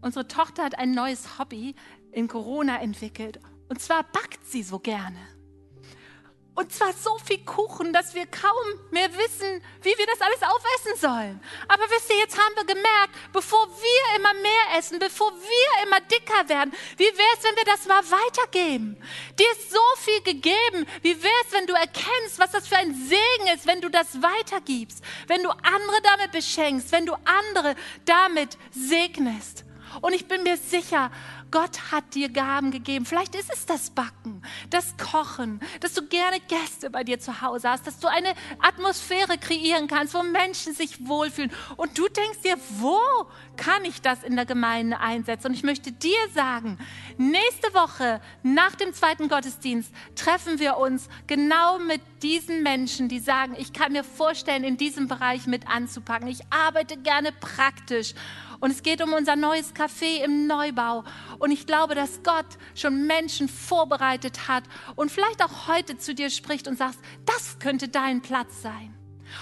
Unsere 0.00 0.28
Tochter 0.28 0.64
hat 0.64 0.78
ein 0.78 0.92
neues 0.92 1.38
Hobby 1.38 1.74
in 2.12 2.28
Corona 2.28 2.80
entwickelt. 2.80 3.40
Und 3.70 3.80
zwar 3.80 4.02
backt 4.04 4.46
sie 4.46 4.62
so 4.62 4.78
gerne. 4.78 5.33
Und 6.56 6.72
zwar 6.72 6.92
so 6.92 7.18
viel 7.24 7.44
Kuchen, 7.44 7.92
dass 7.92 8.14
wir 8.14 8.26
kaum 8.26 8.64
mehr 8.92 9.12
wissen, 9.14 9.60
wie 9.82 9.98
wir 9.98 10.06
das 10.06 10.20
alles 10.20 10.40
aufessen 10.42 11.00
sollen. 11.00 11.40
Aber 11.66 11.82
wisst 11.90 12.08
ihr, 12.10 12.18
jetzt 12.18 12.38
haben 12.38 12.54
wir 12.54 12.64
gemerkt, 12.64 13.10
bevor 13.32 13.66
wir 13.66 14.16
immer 14.16 14.32
mehr 14.34 14.78
essen, 14.78 15.00
bevor 15.00 15.32
wir 15.32 15.86
immer 15.86 16.00
dicker 16.00 16.48
werden, 16.48 16.72
wie 16.96 17.04
wäre 17.04 17.36
es, 17.36 17.42
wenn 17.42 17.56
wir 17.56 17.64
das 17.64 17.86
mal 17.86 18.02
weitergeben? 18.08 18.96
Dir 19.36 19.50
ist 19.50 19.72
so 19.72 19.80
viel 19.96 20.22
gegeben. 20.22 20.86
Wie 21.02 21.20
wäre 21.20 21.34
es, 21.44 21.52
wenn 21.52 21.66
du 21.66 21.74
erkennst, 21.74 22.38
was 22.38 22.52
das 22.52 22.68
für 22.68 22.76
ein 22.76 22.94
Segen 22.94 23.52
ist, 23.52 23.66
wenn 23.66 23.80
du 23.80 23.90
das 23.90 24.22
weitergibst, 24.22 25.02
wenn 25.26 25.42
du 25.42 25.50
andere 25.50 26.02
damit 26.04 26.30
beschenkst, 26.30 26.92
wenn 26.92 27.06
du 27.06 27.14
andere 27.24 27.74
damit 28.04 28.56
segnest? 28.70 29.64
Und 30.00 30.12
ich 30.12 30.26
bin 30.26 30.42
mir 30.42 30.56
sicher, 30.56 31.10
Gott 31.54 31.92
hat 31.92 32.16
dir 32.16 32.30
Gaben 32.30 32.72
gegeben. 32.72 33.06
Vielleicht 33.06 33.36
ist 33.36 33.48
es 33.48 33.64
das 33.64 33.90
Backen, 33.90 34.42
das 34.70 34.96
Kochen, 34.96 35.60
dass 35.78 35.94
du 35.94 36.04
gerne 36.04 36.40
Gäste 36.40 36.90
bei 36.90 37.04
dir 37.04 37.20
zu 37.20 37.42
Hause 37.42 37.70
hast, 37.70 37.86
dass 37.86 38.00
du 38.00 38.08
eine 38.08 38.34
Atmosphäre 38.58 39.38
kreieren 39.38 39.86
kannst, 39.86 40.14
wo 40.14 40.24
Menschen 40.24 40.74
sich 40.74 41.06
wohlfühlen. 41.06 41.52
Und 41.76 41.96
du 41.96 42.08
denkst 42.08 42.40
dir, 42.42 42.56
wo 42.80 42.98
kann 43.56 43.84
ich 43.84 44.02
das 44.02 44.24
in 44.24 44.34
der 44.34 44.46
Gemeinde 44.46 44.98
einsetzen? 44.98 45.46
Und 45.46 45.54
ich 45.54 45.62
möchte 45.62 45.92
dir 45.92 46.18
sagen, 46.34 46.76
nächste 47.18 47.72
Woche 47.72 48.20
nach 48.42 48.74
dem 48.74 48.92
zweiten 48.92 49.28
Gottesdienst 49.28 49.92
treffen 50.16 50.58
wir 50.58 50.76
uns 50.76 51.08
genau 51.28 51.78
mit 51.78 52.00
diesen 52.24 52.64
Menschen, 52.64 53.08
die 53.08 53.20
sagen, 53.20 53.54
ich 53.56 53.72
kann 53.72 53.92
mir 53.92 54.02
vorstellen, 54.02 54.64
in 54.64 54.76
diesem 54.76 55.06
Bereich 55.06 55.46
mit 55.46 55.68
anzupacken. 55.68 56.26
Ich 56.26 56.40
arbeite 56.50 56.96
gerne 56.96 57.30
praktisch 57.30 58.14
und 58.64 58.70
es 58.70 58.82
geht 58.82 59.02
um 59.02 59.12
unser 59.12 59.36
neues 59.36 59.74
Café 59.74 60.24
im 60.24 60.46
Neubau. 60.46 61.04
Und 61.38 61.50
ich 61.50 61.66
glaube, 61.66 61.94
dass 61.94 62.22
Gott 62.22 62.46
schon 62.74 63.06
Menschen 63.06 63.46
vorbereitet 63.46 64.48
hat 64.48 64.64
und 64.96 65.12
vielleicht 65.12 65.44
auch 65.44 65.68
heute 65.68 65.98
zu 65.98 66.14
dir 66.14 66.30
spricht 66.30 66.66
und 66.66 66.78
sagt, 66.78 66.96
das 67.26 67.58
könnte 67.58 67.88
dein 67.88 68.22
Platz 68.22 68.62
sein. 68.62 68.94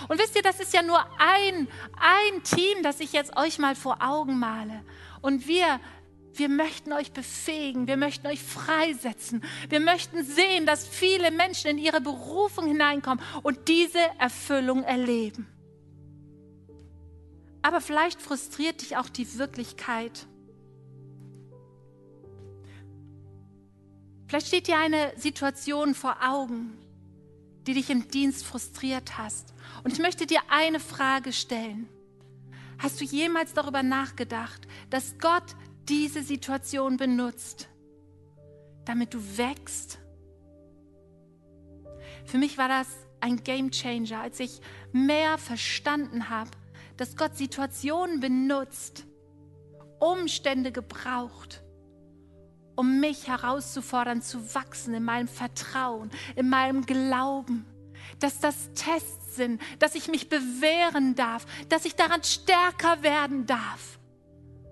Und 0.09 0.21
wisst 0.21 0.35
ihr, 0.35 0.43
das 0.43 0.59
ist 0.59 0.75
ja 0.75 0.83
nur 0.83 0.99
ein, 1.21 1.69
ein 2.01 2.43
Team, 2.43 2.83
das 2.83 2.99
ich 2.99 3.13
jetzt 3.13 3.37
euch 3.37 3.61
mal 3.61 3.77
vor 3.77 3.99
Augen 4.01 4.41
male. 4.41 4.85
Und 5.21 5.47
wir 5.47 5.79
wir 6.35 6.49
möchten 6.49 6.93
euch 6.93 7.13
befähigen, 7.13 7.87
wir 7.87 7.99
möchten 7.99 8.27
euch 8.27 8.43
freisetzen, 8.43 9.45
wir 9.69 9.81
möchten 9.81 10.25
sehen, 10.25 10.65
dass 10.65 10.89
viele 10.89 11.31
Menschen 11.31 11.71
in 11.71 11.79
ihre 11.79 12.01
Berufung 12.01 12.67
hineinkommen 12.67 13.23
und 13.43 13.69
diese 13.69 14.01
Erfüllung 14.19 14.83
erleben. 14.83 15.52
Aber 17.63 17.81
vielleicht 17.81 18.21
frustriert 18.21 18.83
dich 18.83 18.97
auch 18.97 19.09
die 19.09 19.39
Wirklichkeit. 19.39 20.27
Vielleicht 24.27 24.49
steht 24.49 24.67
dir 24.67 24.79
eine 24.79 25.13
Situation 25.17 25.95
vor 25.95 26.17
Augen, 26.23 26.77
die 27.67 27.75
dich 27.75 27.91
im 27.91 28.09
Dienst 28.09 28.45
frustriert 28.45 29.19
hast. 29.19 29.55
Und 29.85 29.93
ich 29.93 30.01
möchte 30.01 30.27
dir 30.27 30.41
eine 30.49 30.81
Frage 30.81 31.33
stellen. 31.33 31.89
Hast 32.79 33.01
du 33.01 33.05
jemals 33.05 33.53
darüber 33.53 33.83
nachgedacht, 33.83 34.67
dass 34.91 35.19
Gott 35.19 35.55
diese 35.89 36.23
Situation 36.23 36.97
benutzt, 36.97 37.69
damit 38.85 39.15
du 39.15 39.21
wächst? 39.37 39.99
Für 42.25 42.39
mich 42.39 42.59
war 42.59 42.69
das 42.69 42.89
ein 43.21 43.45
Game 43.45 43.71
Changer, 43.71 44.21
als 44.21 44.41
ich 44.41 44.61
mehr 44.93 45.39
verstanden 45.39 46.29
habe, 46.29 46.51
dass 46.97 47.17
Gott 47.17 47.37
Situationen 47.37 48.21
benutzt, 48.21 49.05
Umstände 49.99 50.73
gebraucht, 50.73 51.63
um 52.75 53.01
mich 53.01 53.29
herauszufordern, 53.29 54.23
zu 54.23 54.55
wachsen 54.55 54.95
in 54.95 55.05
meinem 55.05 55.29
Vertrauen, 55.29 56.11
in 56.37 56.49
meinem 56.49 56.85
Glauben. 56.87 57.67
Dass 58.19 58.41
das 58.41 58.73
Tests 58.75 59.37
sind, 59.37 59.61
dass 59.79 59.95
ich 59.95 60.09
mich 60.09 60.29
bewähren 60.29 61.15
darf, 61.15 61.47
dass 61.69 61.85
ich 61.85 61.95
daran 61.95 62.23
stärker 62.23 63.03
werden 63.03 63.47
darf. 63.47 63.99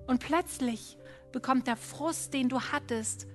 Und 0.06 0.20
plötzlich 0.20 0.98
bekommt 1.32 1.66
der 1.66 1.76
Frust, 1.76 2.34
den 2.34 2.48
du 2.48 2.60
hattest, 2.60 3.26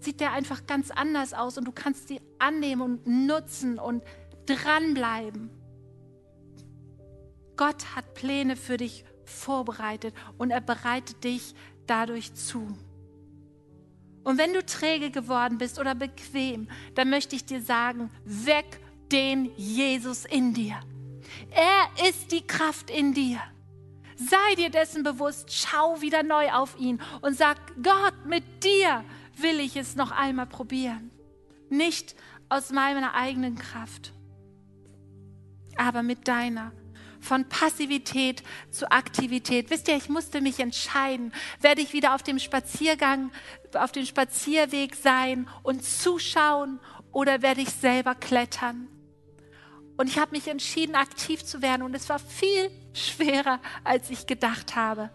sieht 0.00 0.20
der 0.20 0.32
einfach 0.32 0.66
ganz 0.66 0.90
anders 0.90 1.32
aus 1.32 1.58
und 1.58 1.66
du 1.66 1.72
kannst 1.72 2.08
sie 2.08 2.20
annehmen 2.38 2.82
und 2.82 3.06
nutzen 3.06 3.78
und 3.78 4.02
dranbleiben. 4.46 5.50
Gott 7.56 7.94
hat 7.94 8.14
Pläne 8.14 8.56
für 8.56 8.76
dich 8.76 9.04
vorbereitet 9.24 10.14
und 10.38 10.50
er 10.50 10.60
bereitet 10.60 11.22
dich 11.24 11.54
dadurch 11.86 12.34
zu. 12.34 12.76
Und 14.24 14.38
wenn 14.38 14.52
du 14.52 14.64
träge 14.64 15.10
geworden 15.10 15.58
bist 15.58 15.78
oder 15.78 15.94
bequem, 15.94 16.68
dann 16.94 17.10
möchte 17.10 17.34
ich 17.34 17.44
dir 17.44 17.60
sagen, 17.60 18.10
weck 18.24 18.80
den 19.10 19.50
Jesus 19.56 20.24
in 20.24 20.54
dir. 20.54 20.80
Er 21.50 22.08
ist 22.08 22.32
die 22.32 22.46
Kraft 22.46 22.90
in 22.90 23.14
dir. 23.14 23.40
Sei 24.16 24.54
dir 24.56 24.70
dessen 24.70 25.02
bewusst, 25.02 25.52
schau 25.52 26.00
wieder 26.00 26.22
neu 26.22 26.50
auf 26.52 26.78
ihn 26.78 27.00
und 27.22 27.36
sag, 27.36 27.56
Gott, 27.82 28.26
mit 28.26 28.62
dir 28.62 29.04
will 29.36 29.58
ich 29.58 29.76
es 29.76 29.96
noch 29.96 30.12
einmal 30.12 30.46
probieren. 30.46 31.10
Nicht 31.68 32.14
aus 32.48 32.70
meiner 32.70 33.14
eigenen 33.14 33.56
Kraft, 33.56 34.12
aber 35.76 36.02
mit 36.02 36.28
deiner 36.28 36.72
von 37.22 37.48
Passivität 37.48 38.42
zu 38.70 38.90
Aktivität. 38.90 39.70
Wisst 39.70 39.88
ihr, 39.88 39.96
ich 39.96 40.08
musste 40.08 40.40
mich 40.40 40.60
entscheiden, 40.60 41.32
werde 41.60 41.80
ich 41.80 41.92
wieder 41.92 42.14
auf 42.14 42.22
dem 42.22 42.38
Spaziergang, 42.38 43.30
auf 43.74 43.92
dem 43.92 44.04
Spazierweg 44.04 44.96
sein 44.96 45.48
und 45.62 45.84
zuschauen 45.84 46.80
oder 47.12 47.42
werde 47.42 47.60
ich 47.60 47.70
selber 47.70 48.14
klettern? 48.14 48.88
Und 49.96 50.08
ich 50.08 50.18
habe 50.18 50.32
mich 50.32 50.48
entschieden, 50.48 50.96
aktiv 50.96 51.44
zu 51.44 51.62
werden 51.62 51.82
und 51.82 51.94
es 51.94 52.08
war 52.08 52.18
viel 52.18 52.70
schwerer, 52.92 53.60
als 53.84 54.10
ich 54.10 54.26
gedacht 54.26 54.74
habe. 54.74 55.10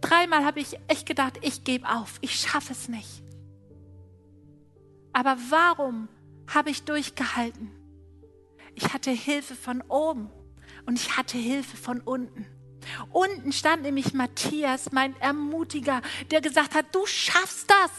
Dreimal 0.00 0.44
habe 0.44 0.60
ich 0.60 0.78
echt 0.88 1.06
gedacht, 1.06 1.38
ich 1.40 1.64
gebe 1.64 1.88
auf, 1.88 2.18
ich 2.20 2.38
schaffe 2.38 2.72
es 2.72 2.88
nicht. 2.88 3.22
Aber 5.12 5.36
warum 5.48 6.08
habe 6.46 6.70
ich 6.70 6.84
durchgehalten? 6.84 7.72
Ich 8.74 8.92
hatte 8.92 9.10
Hilfe 9.10 9.54
von 9.54 9.80
oben 9.88 10.30
und 10.86 10.98
ich 10.98 11.16
hatte 11.16 11.36
Hilfe 11.36 11.76
von 11.76 12.00
unten. 12.00 12.46
Unten 13.10 13.52
stand 13.52 13.82
nämlich 13.82 14.14
Matthias, 14.14 14.92
mein 14.92 15.18
Ermutiger, 15.20 16.02
der 16.30 16.40
gesagt 16.40 16.74
hat, 16.74 16.94
du 16.94 17.04
schaffst 17.06 17.70
das. 17.70 17.90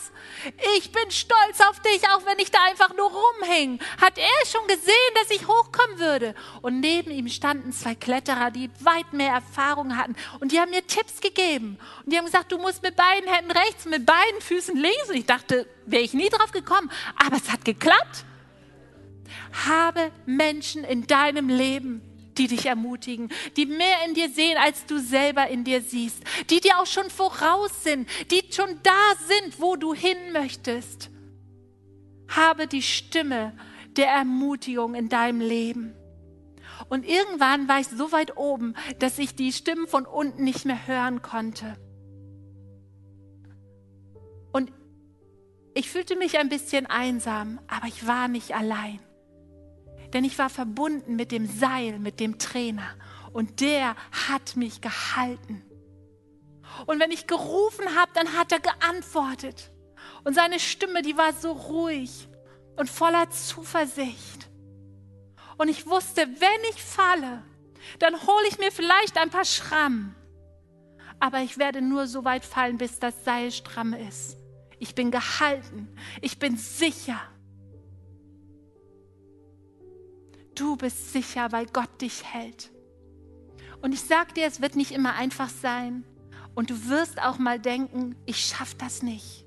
Ich 0.77 0.91
bin 0.91 1.09
stolz 1.09 1.59
auf 1.69 1.79
dich, 1.81 2.07
auch 2.09 2.25
wenn 2.25 2.39
ich 2.39 2.51
da 2.51 2.59
einfach 2.63 2.95
nur 2.95 3.11
rumhing. 3.11 3.79
Hat 3.99 4.17
er 4.17 4.45
schon 4.45 4.65
gesehen, 4.67 4.93
dass 5.15 5.31
ich 5.31 5.47
hochkommen 5.47 5.99
würde. 5.99 6.35
Und 6.61 6.79
neben 6.79 7.11
ihm 7.11 7.27
standen 7.27 7.71
zwei 7.71 7.95
Kletterer, 7.95 8.51
die 8.51 8.69
weit 8.79 9.11
mehr 9.13 9.33
Erfahrung 9.33 9.97
hatten. 9.97 10.15
Und 10.39 10.51
die 10.51 10.59
haben 10.59 10.71
mir 10.71 10.85
Tipps 10.85 11.21
gegeben. 11.21 11.79
Und 12.03 12.13
die 12.13 12.17
haben 12.17 12.25
gesagt, 12.25 12.51
du 12.51 12.57
musst 12.57 12.83
mit 12.83 12.95
beiden 12.95 13.29
Händen 13.29 13.51
rechts, 13.51 13.85
mit 13.85 14.05
beiden 14.05 14.41
Füßen 14.41 14.75
links. 14.75 15.09
Und 15.09 15.15
ich 15.15 15.25
dachte, 15.25 15.67
wäre 15.85 16.03
ich 16.03 16.13
nie 16.13 16.29
drauf 16.29 16.51
gekommen. 16.51 16.91
Aber 17.15 17.37
es 17.37 17.51
hat 17.51 17.65
geklappt. 17.65 18.25
Habe 19.65 20.11
Menschen 20.25 20.83
in 20.83 21.07
deinem 21.07 21.49
Leben, 21.49 22.06
die 22.37 22.47
dich 22.47 22.65
ermutigen, 22.65 23.29
die 23.55 23.65
mehr 23.65 24.05
in 24.07 24.13
dir 24.13 24.29
sehen, 24.29 24.57
als 24.57 24.85
du 24.85 24.99
selber 24.99 25.47
in 25.47 25.63
dir 25.63 25.81
siehst, 25.81 26.23
die 26.49 26.59
dir 26.59 26.79
auch 26.79 26.85
schon 26.85 27.09
voraus 27.09 27.83
sind, 27.83 28.09
die 28.31 28.43
schon 28.51 28.79
da 28.83 29.15
sind, 29.27 29.59
wo 29.61 29.75
du 29.75 29.93
hin 29.93 30.17
möchtest. 30.33 31.09
Habe 32.29 32.67
die 32.67 32.81
Stimme 32.81 33.53
der 33.95 34.07
Ermutigung 34.07 34.93
in 34.95 35.09
deinem 35.09 35.41
Leben. 35.41 35.93
Und 36.89 37.05
irgendwann 37.05 37.67
war 37.67 37.79
ich 37.79 37.87
so 37.87 38.11
weit 38.11 38.37
oben, 38.37 38.75
dass 38.99 39.17
ich 39.17 39.35
die 39.35 39.51
Stimmen 39.51 39.87
von 39.87 40.05
unten 40.05 40.43
nicht 40.43 40.65
mehr 40.65 40.87
hören 40.87 41.21
konnte. 41.21 41.75
Und 44.51 44.71
ich 45.73 45.89
fühlte 45.89 46.15
mich 46.15 46.37
ein 46.37 46.49
bisschen 46.49 46.85
einsam, 46.85 47.59
aber 47.67 47.87
ich 47.87 48.05
war 48.05 48.27
nicht 48.27 48.55
allein 48.55 48.99
denn 50.13 50.23
ich 50.23 50.37
war 50.37 50.49
verbunden 50.49 51.15
mit 51.15 51.31
dem 51.31 51.47
Seil, 51.47 51.99
mit 51.99 52.19
dem 52.19 52.39
Trainer 52.39 52.95
und 53.33 53.59
der 53.61 53.95
hat 54.27 54.55
mich 54.55 54.81
gehalten. 54.81 55.63
Und 56.85 56.99
wenn 56.99 57.11
ich 57.11 57.27
gerufen 57.27 57.95
habe, 57.95 58.11
dann 58.13 58.33
hat 58.33 58.51
er 58.51 58.59
geantwortet. 58.59 59.71
Und 60.23 60.33
seine 60.33 60.59
Stimme, 60.59 61.01
die 61.01 61.17
war 61.17 61.33
so 61.33 61.51
ruhig 61.51 62.27
und 62.75 62.89
voller 62.89 63.29
Zuversicht. 63.29 64.49
Und 65.57 65.69
ich 65.69 65.87
wusste, 65.87 66.21
wenn 66.21 66.69
ich 66.69 66.83
falle, 66.83 67.43
dann 67.99 68.15
hole 68.15 68.47
ich 68.49 68.59
mir 68.59 68.71
vielleicht 68.71 69.17
ein 69.17 69.29
paar 69.29 69.45
Schrammen. 69.45 70.15
Aber 71.19 71.39
ich 71.39 71.57
werde 71.57 71.81
nur 71.81 72.05
so 72.05 72.23
weit 72.25 72.45
fallen, 72.45 72.77
bis 72.77 72.99
das 72.99 73.23
Seil 73.25 73.51
stramm 73.51 73.93
ist. 73.93 74.37
Ich 74.79 74.93
bin 74.93 75.09
gehalten. 75.09 75.89
Ich 76.21 76.37
bin 76.37 76.57
sicher. 76.57 77.19
Du 80.57 80.75
bist 80.75 81.13
sicher, 81.13 81.51
weil 81.51 81.67
Gott 81.67 82.01
dich 82.01 82.23
hält. 82.23 82.71
Und 83.81 83.93
ich 83.93 84.01
sage 84.01 84.33
dir, 84.33 84.47
es 84.47 84.59
wird 84.59 84.75
nicht 84.75 84.91
immer 84.91 85.13
einfach 85.13 85.49
sein. 85.49 86.03
Und 86.55 86.71
du 86.71 86.89
wirst 86.89 87.21
auch 87.21 87.37
mal 87.37 87.59
denken, 87.59 88.15
ich 88.25 88.43
schaffe 88.43 88.75
das 88.79 89.03
nicht. 89.03 89.45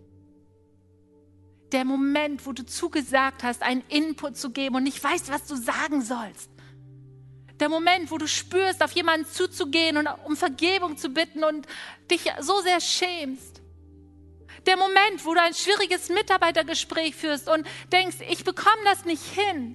Der 1.72 1.84
Moment, 1.84 2.46
wo 2.46 2.52
du 2.52 2.64
zugesagt 2.64 3.42
hast, 3.42 3.62
einen 3.62 3.82
Input 3.88 4.36
zu 4.36 4.50
geben 4.50 4.76
und 4.76 4.84
nicht 4.84 5.02
weißt, 5.02 5.32
was 5.32 5.46
du 5.46 5.56
sagen 5.56 6.00
sollst. 6.00 6.48
Der 7.58 7.68
Moment, 7.68 8.12
wo 8.12 8.18
du 8.18 8.28
spürst, 8.28 8.80
auf 8.80 8.92
jemanden 8.92 9.26
zuzugehen 9.26 9.96
und 9.96 10.08
um 10.24 10.36
Vergebung 10.36 10.96
zu 10.96 11.08
bitten 11.08 11.42
und 11.42 11.66
dich 12.08 12.30
so 12.40 12.60
sehr 12.60 12.80
schämst. 12.80 13.62
Der 14.66 14.76
Moment, 14.76 15.24
wo 15.24 15.34
du 15.34 15.42
ein 15.42 15.54
schwieriges 15.54 16.08
Mitarbeitergespräch 16.08 17.16
führst 17.16 17.48
und 17.48 17.66
denkst, 17.92 18.18
ich 18.28 18.44
bekomme 18.44 18.82
das 18.84 19.04
nicht 19.04 19.24
hin. 19.24 19.74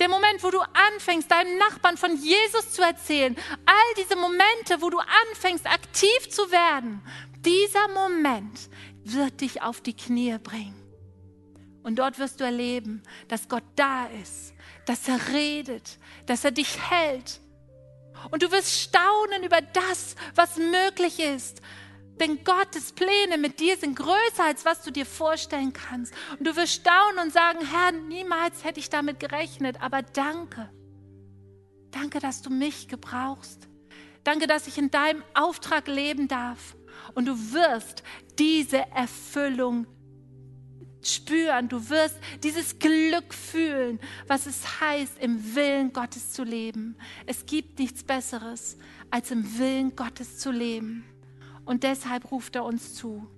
Der 0.00 0.08
Moment, 0.08 0.42
wo 0.42 0.50
du 0.50 0.60
anfängst, 0.60 1.30
deinem 1.30 1.58
Nachbarn 1.58 1.96
von 1.96 2.16
Jesus 2.16 2.72
zu 2.72 2.82
erzählen. 2.82 3.36
All 3.66 3.94
diese 3.96 4.16
Momente, 4.16 4.80
wo 4.80 4.90
du 4.90 4.98
anfängst, 5.30 5.66
aktiv 5.66 6.30
zu 6.30 6.50
werden. 6.50 7.02
Dieser 7.40 7.88
Moment 7.88 8.68
wird 9.04 9.40
dich 9.40 9.62
auf 9.62 9.80
die 9.80 9.96
Knie 9.96 10.38
bringen. 10.38 10.74
Und 11.82 11.96
dort 11.96 12.18
wirst 12.18 12.40
du 12.40 12.44
erleben, 12.44 13.02
dass 13.28 13.48
Gott 13.48 13.64
da 13.76 14.06
ist, 14.22 14.52
dass 14.86 15.08
er 15.08 15.32
redet, 15.32 15.98
dass 16.26 16.44
er 16.44 16.50
dich 16.50 16.78
hält. 16.90 17.40
Und 18.30 18.42
du 18.42 18.50
wirst 18.50 18.80
staunen 18.80 19.42
über 19.42 19.60
das, 19.60 20.16
was 20.34 20.56
möglich 20.56 21.20
ist, 21.20 21.62
denn 22.20 22.42
Gottes 22.44 22.92
Pläne 22.92 23.38
mit 23.38 23.60
dir 23.60 23.76
sind 23.76 23.96
größer, 23.96 24.44
als 24.44 24.64
was 24.64 24.82
du 24.82 24.90
dir 24.90 25.06
vorstellen 25.06 25.72
kannst. 25.72 26.12
Und 26.38 26.46
du 26.46 26.56
wirst 26.56 26.74
staunen 26.74 27.18
und 27.24 27.32
sagen, 27.32 27.58
Herr, 27.64 27.92
niemals 27.92 28.64
hätte 28.64 28.80
ich 28.80 28.90
damit 28.90 29.20
gerechnet, 29.20 29.80
aber 29.80 30.02
danke. 30.02 30.70
Danke, 31.90 32.18
dass 32.18 32.42
du 32.42 32.50
mich 32.50 32.88
gebrauchst. 32.88 33.68
Danke, 34.24 34.46
dass 34.46 34.66
ich 34.66 34.78
in 34.78 34.90
deinem 34.90 35.22
Auftrag 35.34 35.88
leben 35.88 36.28
darf. 36.28 36.76
Und 37.14 37.26
du 37.26 37.52
wirst 37.52 38.02
diese 38.38 38.78
Erfüllung 38.90 39.86
spüren. 41.02 41.68
Du 41.68 41.88
wirst 41.88 42.18
dieses 42.42 42.78
Glück 42.78 43.32
fühlen, 43.32 43.98
was 44.26 44.46
es 44.46 44.80
heißt, 44.80 45.18
im 45.20 45.54
Willen 45.54 45.92
Gottes 45.92 46.32
zu 46.32 46.44
leben. 46.44 46.96
Es 47.26 47.46
gibt 47.46 47.78
nichts 47.78 48.02
Besseres, 48.02 48.76
als 49.10 49.30
im 49.30 49.58
Willen 49.58 49.96
Gottes 49.96 50.38
zu 50.38 50.50
leben. 50.50 51.04
Und 51.68 51.82
deshalb 51.82 52.30
ruft 52.30 52.56
er 52.56 52.64
uns 52.64 52.94
zu, 52.94 53.28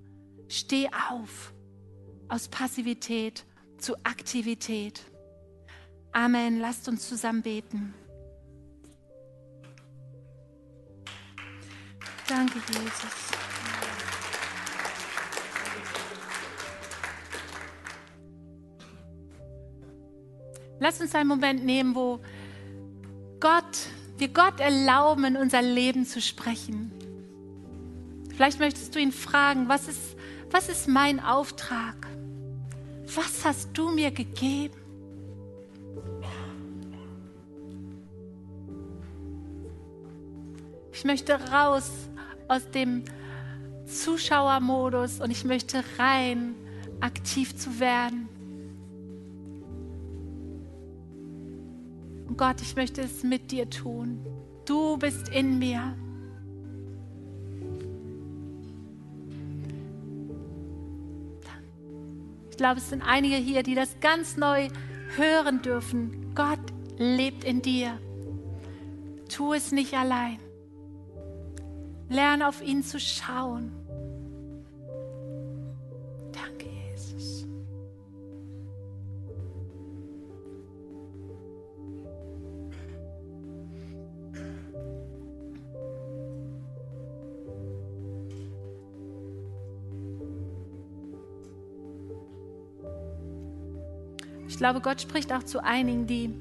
steh 0.47 0.89
auf 1.11 1.53
aus 2.29 2.47
Passivität 2.47 3.45
zu 3.77 3.97
Aktivität. 4.05 5.03
Amen. 6.13 6.61
Lasst 6.61 6.87
uns 6.87 7.09
zusammen 7.09 7.43
beten. 7.43 7.93
Danke, 12.29 12.61
Jesus. 12.69 13.33
Lass 20.79 21.01
uns 21.01 21.17
einen 21.17 21.29
Moment 21.29 21.65
nehmen, 21.65 21.97
wo 21.97 22.21
Gott, 23.41 23.89
wir 24.19 24.29
Gott 24.29 24.61
erlauben, 24.61 25.25
in 25.25 25.37
unser 25.37 25.63
Leben 25.63 26.07
zu 26.07 26.21
sprechen. 26.21 26.93
Vielleicht 28.41 28.59
möchtest 28.59 28.95
du 28.95 28.99
ihn 28.99 29.13
fragen, 29.13 29.69
was 29.69 29.87
ist, 29.87 30.17
was 30.51 30.71
ist 30.71 30.89
mein 30.89 31.21
Auftrag? 31.21 32.07
Was 33.15 33.45
hast 33.45 33.69
du 33.75 33.91
mir 33.91 34.11
gegeben? 34.11 34.73
Ich 40.91 41.05
möchte 41.05 41.35
raus 41.53 41.91
aus 42.49 42.63
dem 42.71 43.05
Zuschauermodus 43.85 45.21
und 45.21 45.31
ich 45.31 45.45
möchte 45.45 45.85
rein, 45.99 46.55
aktiv 47.01 47.55
zu 47.59 47.79
werden. 47.79 48.27
Und 52.27 52.39
Gott, 52.39 52.63
ich 52.63 52.75
möchte 52.75 53.03
es 53.03 53.23
mit 53.23 53.51
dir 53.51 53.69
tun. 53.69 54.25
Du 54.65 54.97
bist 54.97 55.29
in 55.29 55.59
mir. 55.59 55.95
Glaube, 62.61 62.79
es 62.79 62.91
sind 62.91 63.03
einige 63.03 63.37
hier, 63.37 63.63
die 63.63 63.75
das 63.75 64.01
ganz 64.01 64.37
neu 64.37 64.69
hören 65.17 65.63
dürfen. 65.63 66.35
Gott 66.35 66.61
lebt 66.99 67.43
in 67.43 67.63
dir. 67.63 67.99
Tu 69.35 69.55
es 69.55 69.73
nicht 69.73 69.95
allein. 69.95 70.39
Lerne 72.11 72.47
auf 72.47 72.61
ihn 72.61 72.83
zu 72.83 73.01
schauen. 73.01 73.73
Glaube, 94.61 94.83
Gott 94.83 95.01
spricht 95.01 95.33
auch 95.33 95.43
zu 95.43 95.65
einigen, 95.65 96.07
die 96.07 96.35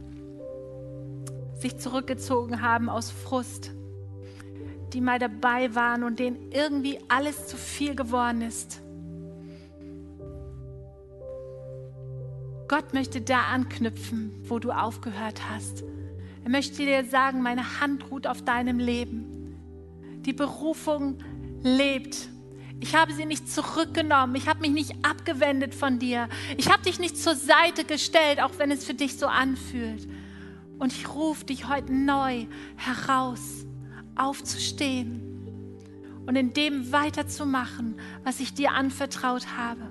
sich 1.62 1.78
zurückgezogen 1.78 2.62
haben 2.62 2.90
aus 2.90 3.10
Frust, 3.10 3.72
die 4.92 5.00
mal 5.00 5.20
dabei 5.20 5.74
waren 5.74 6.04
und 6.04 6.20
denen 6.20 6.52
irgendwie 6.52 7.00
alles 7.08 7.48
zu 7.48 7.56
viel 7.56 7.96
geworden 7.96 8.42
ist. 8.42 8.82
Gott 12.68 12.94
möchte 12.94 13.22
da 13.22 13.44
anknüpfen, 13.54 14.34
wo 14.50 14.60
du 14.60 14.72
aufgehört 14.72 15.50
hast. 15.50 15.86
Er 16.44 16.50
möchte 16.50 16.84
dir 16.84 17.06
sagen, 17.06 17.42
meine 17.42 17.80
Hand 17.80 18.12
ruht 18.12 18.28
auf 18.28 18.44
deinem 18.44 18.80
Leben. 18.80 19.56
Die 20.26 20.34
Berufung 20.34 21.20
lebt. 21.64 22.28
Ich 22.82 22.96
habe 22.96 23.14
sie 23.14 23.26
nicht 23.26 23.50
zurückgenommen. 23.50 24.36
Ich 24.36 24.48
habe 24.48 24.62
mich 24.62 24.72
nicht 24.72 24.94
abgewendet 25.04 25.76
von 25.76 26.00
dir. 26.00 26.30
Ich 26.58 26.72
habe 26.72 26.84
dich 26.84 27.00
nicht 27.00 27.18
zur 27.18 27.36
Seite 27.36 27.84
gestellt, 27.84 28.42
auch 28.42 28.52
wenn 28.58 28.72
es 28.72 28.86
für 28.86 28.94
dich 28.94 29.18
so 29.18 29.28
anfühlt. 29.28 30.08
Und 30.78 30.94
ich 30.94 31.10
rufe 31.10 31.46
dich 31.46 31.68
heute 31.68 31.94
neu 31.94 32.46
heraus, 32.78 33.66
aufzustehen 34.16 35.30
und 36.26 36.36
in 36.36 36.54
dem 36.54 36.92
weiterzumachen, 36.92 37.96
was 38.24 38.40
ich 38.40 38.54
dir 38.54 38.72
anvertraut 38.72 39.58
habe. 39.58 39.82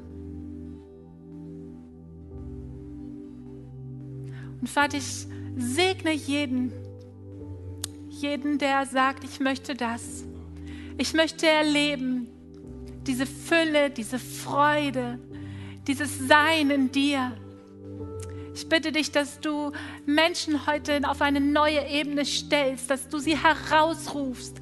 Und 4.61 4.69
Vater, 4.69 4.97
ich 4.97 5.27
segne 5.57 6.13
jeden, 6.13 6.73
jeden, 8.09 8.59
der 8.59 8.87
sagt, 8.87 9.25
ich 9.25 9.41
möchte 9.41 9.75
das. 9.75 10.25
Ich 10.97 11.13
möchte 11.13 11.47
erleben, 11.47 12.18
diese 13.09 13.27
Fülle, 13.27 13.91
diese 13.91 14.19
Freude, 14.19 15.19
dieses 15.87 16.19
Sein 16.29 16.71
in 16.71 16.93
dir. 16.93 17.33
Ich 18.55 18.69
bitte 18.69 18.93
dich, 18.93 19.11
dass 19.11 19.41
du 19.41 19.73
Menschen 20.05 20.67
heute 20.67 21.01
auf 21.09 21.23
eine 21.23 21.41
neue 21.41 21.89
Ebene 21.89 22.25
stellst, 22.25 22.91
dass 22.91 23.09
du 23.09 23.19
sie 23.19 23.37
herausrufst, 23.37 24.59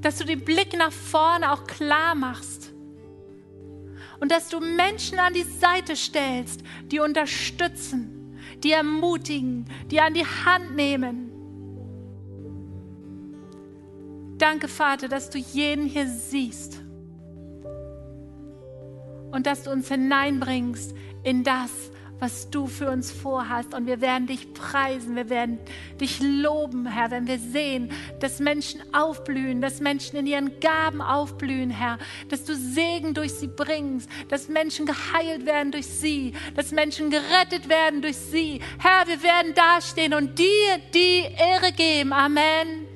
dass 0.00 0.18
du 0.18 0.24
den 0.24 0.44
Blick 0.44 0.76
nach 0.76 0.92
vorne 0.92 1.52
auch 1.52 1.64
klar 1.64 2.14
machst 2.14 2.72
und 4.20 4.32
dass 4.32 4.48
du 4.48 4.60
Menschen 4.60 5.18
an 5.18 5.34
die 5.34 5.44
Seite 5.44 5.94
stellst, 5.94 6.62
die 6.90 7.00
unterstützen, 7.00 8.38
die 8.62 8.72
ermutigen, 8.72 9.66
die 9.90 10.00
an 10.00 10.14
die 10.14 10.24
Hand 10.24 10.74
nehmen. 10.74 11.35
Danke, 14.38 14.68
Vater, 14.68 15.08
dass 15.08 15.30
du 15.30 15.38
jeden 15.38 15.86
hier 15.86 16.06
siehst 16.06 16.80
und 19.30 19.46
dass 19.46 19.62
du 19.62 19.70
uns 19.70 19.88
hineinbringst 19.88 20.94
in 21.22 21.42
das, 21.42 21.70
was 22.18 22.48
du 22.50 22.66
für 22.66 22.90
uns 22.90 23.10
vorhast. 23.10 23.74
Und 23.74 23.86
wir 23.86 24.00
werden 24.00 24.26
dich 24.26 24.52
preisen, 24.54 25.16
wir 25.16 25.28
werden 25.28 25.58
dich 26.00 26.20
loben, 26.20 26.86
Herr, 26.86 27.10
wenn 27.10 27.26
wir 27.26 27.38
sehen, 27.38 27.90
dass 28.20 28.38
Menschen 28.38 28.80
aufblühen, 28.94 29.60
dass 29.60 29.80
Menschen 29.80 30.16
in 30.16 30.26
ihren 30.26 30.60
Gaben 30.60 31.00
aufblühen, 31.00 31.70
Herr, 31.70 31.98
dass 32.28 32.44
du 32.44 32.54
Segen 32.54 33.14
durch 33.14 33.32
sie 33.32 33.48
bringst, 33.48 34.08
dass 34.28 34.48
Menschen 34.48 34.86
geheilt 34.86 35.46
werden 35.46 35.72
durch 35.72 35.86
sie, 35.86 36.32
dass 36.54 36.72
Menschen 36.72 37.10
gerettet 37.10 37.68
werden 37.68 38.02
durch 38.02 38.16
sie. 38.16 38.60
Herr, 38.78 39.06
wir 39.06 39.22
werden 39.22 39.54
dastehen 39.54 40.14
und 40.14 40.38
dir 40.38 40.78
die 40.94 41.24
Ehre 41.36 41.72
geben. 41.72 42.12
Amen. 42.12 42.95